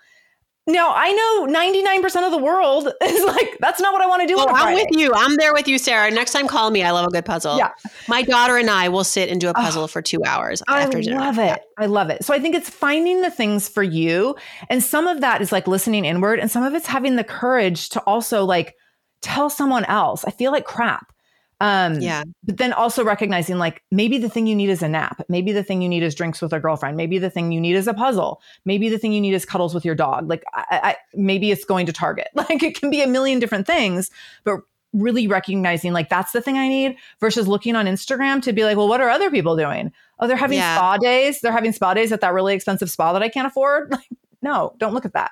Now 0.72 0.94
I 0.96 1.12
know 1.12 1.54
99% 1.54 2.26
of 2.26 2.32
the 2.32 2.38
world 2.38 2.92
is 3.04 3.26
like, 3.26 3.58
that's 3.60 3.80
not 3.80 3.94
what 3.94 4.02
I 4.02 4.08
want 4.08 4.22
to 4.22 4.28
do. 4.28 4.36
Oh, 4.38 4.48
I'm 4.48 4.74
with 4.74 4.88
you. 4.92 5.12
I'm 5.14 5.36
there 5.36 5.54
with 5.54 5.68
you, 5.68 5.78
Sara. 5.78 6.10
Next 6.12 6.32
time, 6.32 6.48
call 6.48 6.72
me. 6.72 6.84
I 6.84 6.92
love 6.92 7.08
a 7.08 7.10
good 7.10 7.26
puzzle. 7.26 7.58
Yeah. 7.58 7.72
My 8.08 8.22
daughter 8.22 8.58
and 8.58 8.70
I 8.70 8.90
will 8.90 9.04
sit 9.04 9.30
and 9.30 9.40
do 9.40 9.50
a 9.50 9.54
puzzle 9.54 9.84
oh, 9.84 9.88
for 9.88 10.02
two 10.02 10.24
hours 10.26 10.64
I 10.68 10.82
after 10.82 11.02
dinner. 11.02 11.20
I 11.20 11.26
love 11.26 11.38
it. 11.38 11.42
Yeah. 11.42 11.58
I 11.78 11.86
love 11.88 12.10
it. 12.10 12.24
So 12.24 12.34
I 12.34 12.40
think 12.40 12.56
it's 12.56 12.70
finding 12.70 13.22
the 13.22 13.32
things 13.32 13.68
for 13.68 13.84
you. 13.84 14.36
And 14.70 14.84
some 14.84 15.08
of 15.08 15.22
that 15.22 15.42
is 15.42 15.52
like 15.52 15.68
listening 15.68 16.06
inward, 16.06 16.40
and 16.40 16.50
some 16.50 16.64
of 16.64 16.74
it's 16.74 16.88
having 16.88 17.16
the 17.16 17.24
courage 17.24 17.90
to 17.90 18.00
also 18.02 18.46
like 18.46 18.76
tell 19.22 19.50
someone 19.50 19.86
else. 19.86 20.26
I 20.26 20.32
feel 20.32 20.52
like 20.52 20.66
crap. 20.66 21.12
Um, 21.62 22.00
yeah. 22.00 22.24
But 22.44 22.58
then 22.58 22.74
also 22.74 23.04
recognizing 23.04 23.60
like 23.60 23.84
maybe 23.92 24.18
the 24.18 24.30
thing 24.30 24.48
you 24.48 24.56
need 24.56 24.70
is 24.70 24.82
a 24.82 24.90
nap. 24.90 25.22
Maybe 25.30 25.52
the 25.52 25.64
thing 25.64 25.84
you 25.84 25.88
need 25.88 26.02
is 26.02 26.16
drinks 26.16 26.42
with 26.42 26.54
a 26.54 26.60
girlfriend. 26.60 26.98
Maybe 26.98 27.20
the 27.20 27.30
thing 27.30 27.52
you 27.52 27.62
need 27.62 27.76
is 27.76 27.88
a 27.88 27.94
puzzle. 27.94 28.42
Maybe 28.66 28.90
the 28.90 28.98
thing 28.98 29.14
you 29.14 29.22
need 29.22 29.36
is 29.36 29.46
cuddles 29.46 29.76
with 29.76 29.86
your 29.86 29.94
dog. 29.94 30.28
Like 30.28 30.44
I, 30.56 30.66
I, 30.72 30.96
maybe 31.14 31.52
it's 31.52 31.64
going 31.64 31.86
to 31.86 31.94
Target. 31.94 32.30
Like 32.42 32.64
it 32.64 32.80
can 32.80 32.90
be 32.90 33.04
a 33.04 33.08
million 33.08 33.38
different 33.38 33.68
things, 33.68 34.10
but 34.44 34.62
really 34.94 35.28
recognizing 35.28 35.94
like 35.94 36.10
that's 36.10 36.32
the 36.32 36.42
thing 36.42 36.58
I 36.58 36.68
need 36.68 36.98
versus 37.20 37.48
looking 37.48 37.76
on 37.76 37.86
Instagram 37.86 38.42
to 38.42 38.52
be 38.52 38.66
like, 38.66 38.76
well, 38.76 38.88
what 38.88 39.00
are 39.00 39.10
other 39.10 39.30
people 39.30 39.56
doing? 39.56 39.92
Oh, 40.20 40.28
they're 40.28 40.36
having 40.36 40.58
yeah. 40.58 40.76
spa 40.76 40.98
days. 40.98 41.42
They're 41.42 41.52
having 41.52 41.72
spa 41.72 41.94
days 41.94 42.12
at 42.12 42.22
that 42.22 42.34
really 42.34 42.56
expensive 42.56 42.90
spa 42.90 43.14
that 43.14 43.22
I 43.22 43.30
can't 43.30 43.46
afford. 43.46 43.92
Like, 44.02 44.10
no, 44.42 44.74
don't 44.80 44.96
look 44.96 45.06
at 45.06 45.14
that. 45.14 45.32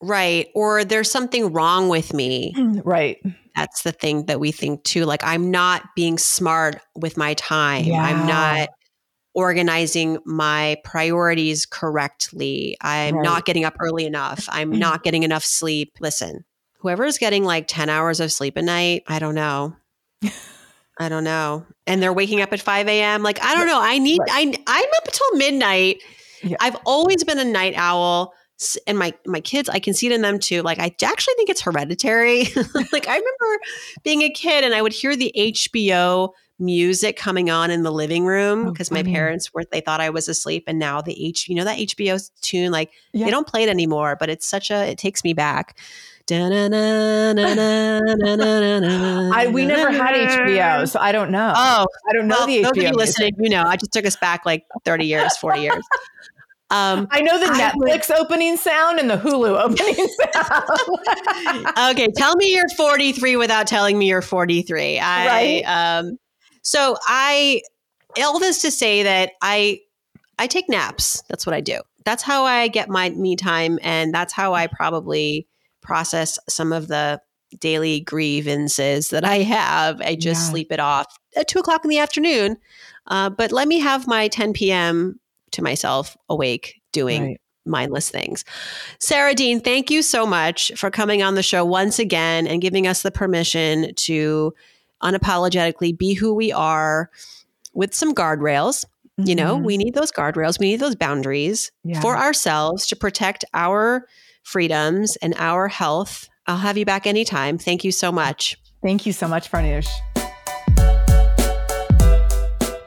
Right. 0.00 0.46
Or 0.54 0.84
there's 0.84 1.10
something 1.10 1.52
wrong 1.52 1.88
with 1.88 2.14
me. 2.14 2.54
Right 2.84 3.20
that's 3.58 3.82
the 3.82 3.92
thing 3.92 4.26
that 4.26 4.38
we 4.38 4.52
think 4.52 4.84
too. 4.84 5.04
Like, 5.04 5.24
I'm 5.24 5.50
not 5.50 5.82
being 5.96 6.16
smart 6.16 6.80
with 6.94 7.16
my 7.16 7.34
time. 7.34 7.84
Yeah. 7.84 8.02
I'm 8.02 8.26
not 8.26 8.68
organizing 9.34 10.18
my 10.24 10.76
priorities 10.84 11.66
correctly. 11.66 12.76
I'm 12.80 13.16
right. 13.16 13.24
not 13.24 13.44
getting 13.46 13.64
up 13.64 13.74
early 13.80 14.06
enough. 14.06 14.46
I'm 14.48 14.70
not 14.78 15.02
getting 15.02 15.24
enough 15.24 15.44
sleep. 15.44 15.94
Listen, 16.00 16.44
whoever 16.78 17.04
is 17.04 17.18
getting 17.18 17.44
like 17.44 17.66
10 17.66 17.88
hours 17.88 18.20
of 18.20 18.30
sleep 18.30 18.56
a 18.56 18.62
night, 18.62 19.02
I 19.08 19.18
don't 19.18 19.34
know. 19.34 19.74
I 21.00 21.08
don't 21.08 21.24
know. 21.24 21.66
And 21.86 22.00
they're 22.00 22.12
waking 22.12 22.40
up 22.40 22.52
at 22.52 22.60
5 22.60 22.86
a.m. 22.86 23.22
Like, 23.24 23.42
I 23.42 23.56
don't 23.56 23.66
know. 23.66 23.80
I 23.80 23.98
need, 23.98 24.20
right. 24.20 24.30
I, 24.30 24.40
I'm 24.66 24.88
up 24.98 25.06
until 25.06 25.36
midnight. 25.36 26.02
Yeah. 26.44 26.56
I've 26.60 26.76
always 26.86 27.24
been 27.24 27.38
a 27.38 27.44
night 27.44 27.74
owl 27.76 28.34
and 28.86 28.98
my 28.98 29.14
my 29.26 29.40
kids 29.40 29.68
i 29.68 29.78
can 29.78 29.94
see 29.94 30.06
it 30.06 30.12
in 30.12 30.22
them 30.22 30.38
too 30.38 30.62
like 30.62 30.78
i 30.78 30.94
actually 31.04 31.34
think 31.34 31.48
it's 31.48 31.60
hereditary 31.60 32.40
like 32.92 33.06
i 33.08 33.16
remember 33.16 33.60
being 34.02 34.22
a 34.22 34.30
kid 34.30 34.64
and 34.64 34.74
i 34.74 34.82
would 34.82 34.92
hear 34.92 35.14
the 35.16 35.32
hbo 35.36 36.30
music 36.58 37.16
coming 37.16 37.50
on 37.50 37.70
in 37.70 37.84
the 37.84 37.92
living 37.92 38.26
room 38.26 38.64
because 38.64 38.90
oh, 38.90 38.94
my 38.94 39.02
parents 39.04 39.54
were 39.54 39.64
they 39.70 39.80
thought 39.80 40.00
i 40.00 40.10
was 40.10 40.28
asleep 40.28 40.64
and 40.66 40.78
now 40.78 41.00
the 41.00 41.24
h 41.24 41.48
you 41.48 41.54
know 41.54 41.64
that 41.64 41.78
hbo 41.78 42.30
tune 42.40 42.72
like 42.72 42.90
yeah. 43.12 43.24
they 43.24 43.30
don't 43.30 43.46
play 43.46 43.62
it 43.62 43.68
anymore 43.68 44.16
but 44.18 44.28
it's 44.28 44.46
such 44.46 44.70
a 44.70 44.90
it 44.90 44.98
takes 44.98 45.22
me 45.22 45.32
back 45.32 45.78
I, 49.32 49.46
we 49.46 49.64
never 49.64 49.90
had 49.90 50.14
HBO, 50.14 50.86
so 50.86 51.00
I 51.00 51.10
don't 51.10 51.30
know. 51.30 51.54
Oh, 51.56 51.86
I 52.06 52.12
don't 52.12 52.28
know 52.28 52.36
well, 52.36 52.46
the 52.46 52.58
HBO. 52.58 52.62
Those 52.64 52.70
of 52.70 52.82
you 52.82 52.90
listening, 52.90 53.32
you 53.38 53.48
know, 53.48 53.62
I 53.62 53.76
just 53.76 53.92
took 53.92 54.04
us 54.04 54.14
back 54.14 54.44
like 54.44 54.66
30 54.84 55.06
years, 55.06 55.34
40 55.38 55.60
years. 55.60 55.82
Um, 56.70 57.08
I 57.10 57.22
know 57.22 57.38
the 57.38 57.46
I 57.46 57.58
Netflix 57.58 58.08
would, 58.10 58.18
opening 58.18 58.58
sound 58.58 58.98
and 58.98 59.08
the 59.08 59.16
Hulu 59.16 59.58
opening 59.58 59.94
sound. 61.64 61.96
okay, 61.96 62.08
tell 62.14 62.36
me 62.36 62.54
you're 62.54 62.68
43 62.68 63.36
without 63.36 63.66
telling 63.66 63.98
me 63.98 64.08
you're 64.08 64.20
43. 64.20 64.98
I, 64.98 65.26
right. 65.26 65.62
Um, 65.62 66.18
so 66.62 66.96
I, 67.06 67.62
all 68.18 68.38
this 68.38 68.60
to 68.62 68.70
say 68.70 69.02
that 69.04 69.32
I, 69.40 69.80
I 70.38 70.46
take 70.46 70.68
naps. 70.68 71.22
That's 71.28 71.46
what 71.46 71.54
I 71.54 71.62
do. 71.62 71.80
That's 72.04 72.22
how 72.22 72.44
I 72.44 72.68
get 72.68 72.90
my 72.90 73.10
me 73.10 73.36
time, 73.36 73.78
and 73.82 74.14
that's 74.14 74.32
how 74.32 74.54
I 74.54 74.66
probably 74.66 75.46
process 75.80 76.38
some 76.48 76.72
of 76.72 76.88
the 76.88 77.20
daily 77.60 78.00
grievances 78.00 79.08
that 79.10 79.24
I 79.24 79.38
have. 79.38 80.00
I 80.02 80.14
just 80.14 80.42
yeah. 80.44 80.50
sleep 80.50 80.72
it 80.72 80.80
off 80.80 81.06
at 81.34 81.48
two 81.48 81.58
o'clock 81.58 81.84
in 81.84 81.90
the 81.90 81.98
afternoon. 81.98 82.58
Uh, 83.06 83.30
but 83.30 83.52
let 83.52 83.68
me 83.68 83.78
have 83.78 84.06
my 84.06 84.28
10 84.28 84.52
p.m 84.52 85.18
to 85.52 85.62
myself 85.62 86.16
awake 86.28 86.80
doing 86.92 87.22
right. 87.22 87.40
mindless 87.64 88.10
things. 88.10 88.44
Sara 88.98 89.34
Dean, 89.34 89.60
thank 89.60 89.90
you 89.90 90.02
so 90.02 90.26
much 90.26 90.72
for 90.76 90.90
coming 90.90 91.22
on 91.22 91.34
the 91.34 91.42
show 91.42 91.64
once 91.64 91.98
again 91.98 92.46
and 92.46 92.62
giving 92.62 92.86
us 92.86 93.02
the 93.02 93.10
permission 93.10 93.94
to 93.94 94.54
unapologetically 95.02 95.96
be 95.96 96.14
who 96.14 96.34
we 96.34 96.52
are 96.52 97.10
with 97.74 97.94
some 97.94 98.14
guardrails. 98.14 98.84
Mm-hmm. 99.18 99.28
You 99.28 99.34
know, 99.34 99.56
mm-hmm. 99.56 99.64
we 99.64 99.76
need 99.76 99.94
those 99.94 100.12
guardrails, 100.12 100.58
we 100.58 100.70
need 100.70 100.80
those 100.80 100.96
boundaries 100.96 101.72
yeah. 101.84 102.00
for 102.00 102.16
ourselves 102.16 102.86
to 102.88 102.96
protect 102.96 103.44
our 103.54 104.06
freedoms 104.42 105.16
and 105.16 105.34
our 105.38 105.68
health. 105.68 106.28
I'll 106.46 106.56
have 106.56 106.78
you 106.78 106.84
back 106.84 107.06
anytime. 107.06 107.58
Thank 107.58 107.84
you 107.84 107.92
so 107.92 108.10
much. 108.10 108.56
Thank 108.82 109.06
you 109.06 109.12
so 109.12 109.28
much, 109.28 109.50
Farnoosh. 109.50 109.88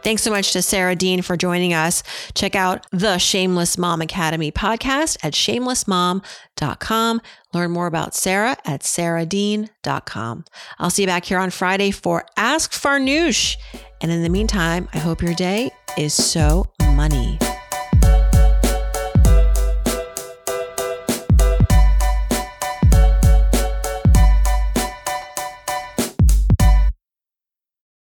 Thanks 0.03 0.23
so 0.23 0.31
much 0.31 0.53
to 0.53 0.61
Sara 0.61 0.95
Dean 0.95 1.21
for 1.21 1.37
joining 1.37 1.73
us. 1.73 2.03
Check 2.33 2.55
out 2.55 2.85
the 2.91 3.17
Shameless 3.17 3.77
Mom 3.77 4.01
Academy 4.01 4.51
podcast 4.51 5.17
at 5.23 5.33
shamelessmom.com. 5.33 7.21
Learn 7.53 7.71
more 7.71 7.87
about 7.87 8.15
Sara 8.15 8.57
at 8.65 8.81
sarahdean.com. 8.81 10.45
I'll 10.79 10.89
see 10.89 11.03
you 11.03 11.07
back 11.07 11.25
here 11.25 11.39
on 11.39 11.49
Friday 11.49 11.91
for 11.91 12.25
Ask 12.37 12.71
Farnoosh. 12.71 13.57
And 14.01 14.11
in 14.11 14.23
the 14.23 14.29
meantime, 14.29 14.89
I 14.93 14.99
hope 14.99 15.21
your 15.21 15.35
day 15.35 15.71
is 15.97 16.13
so 16.13 16.65
money. 16.81 17.37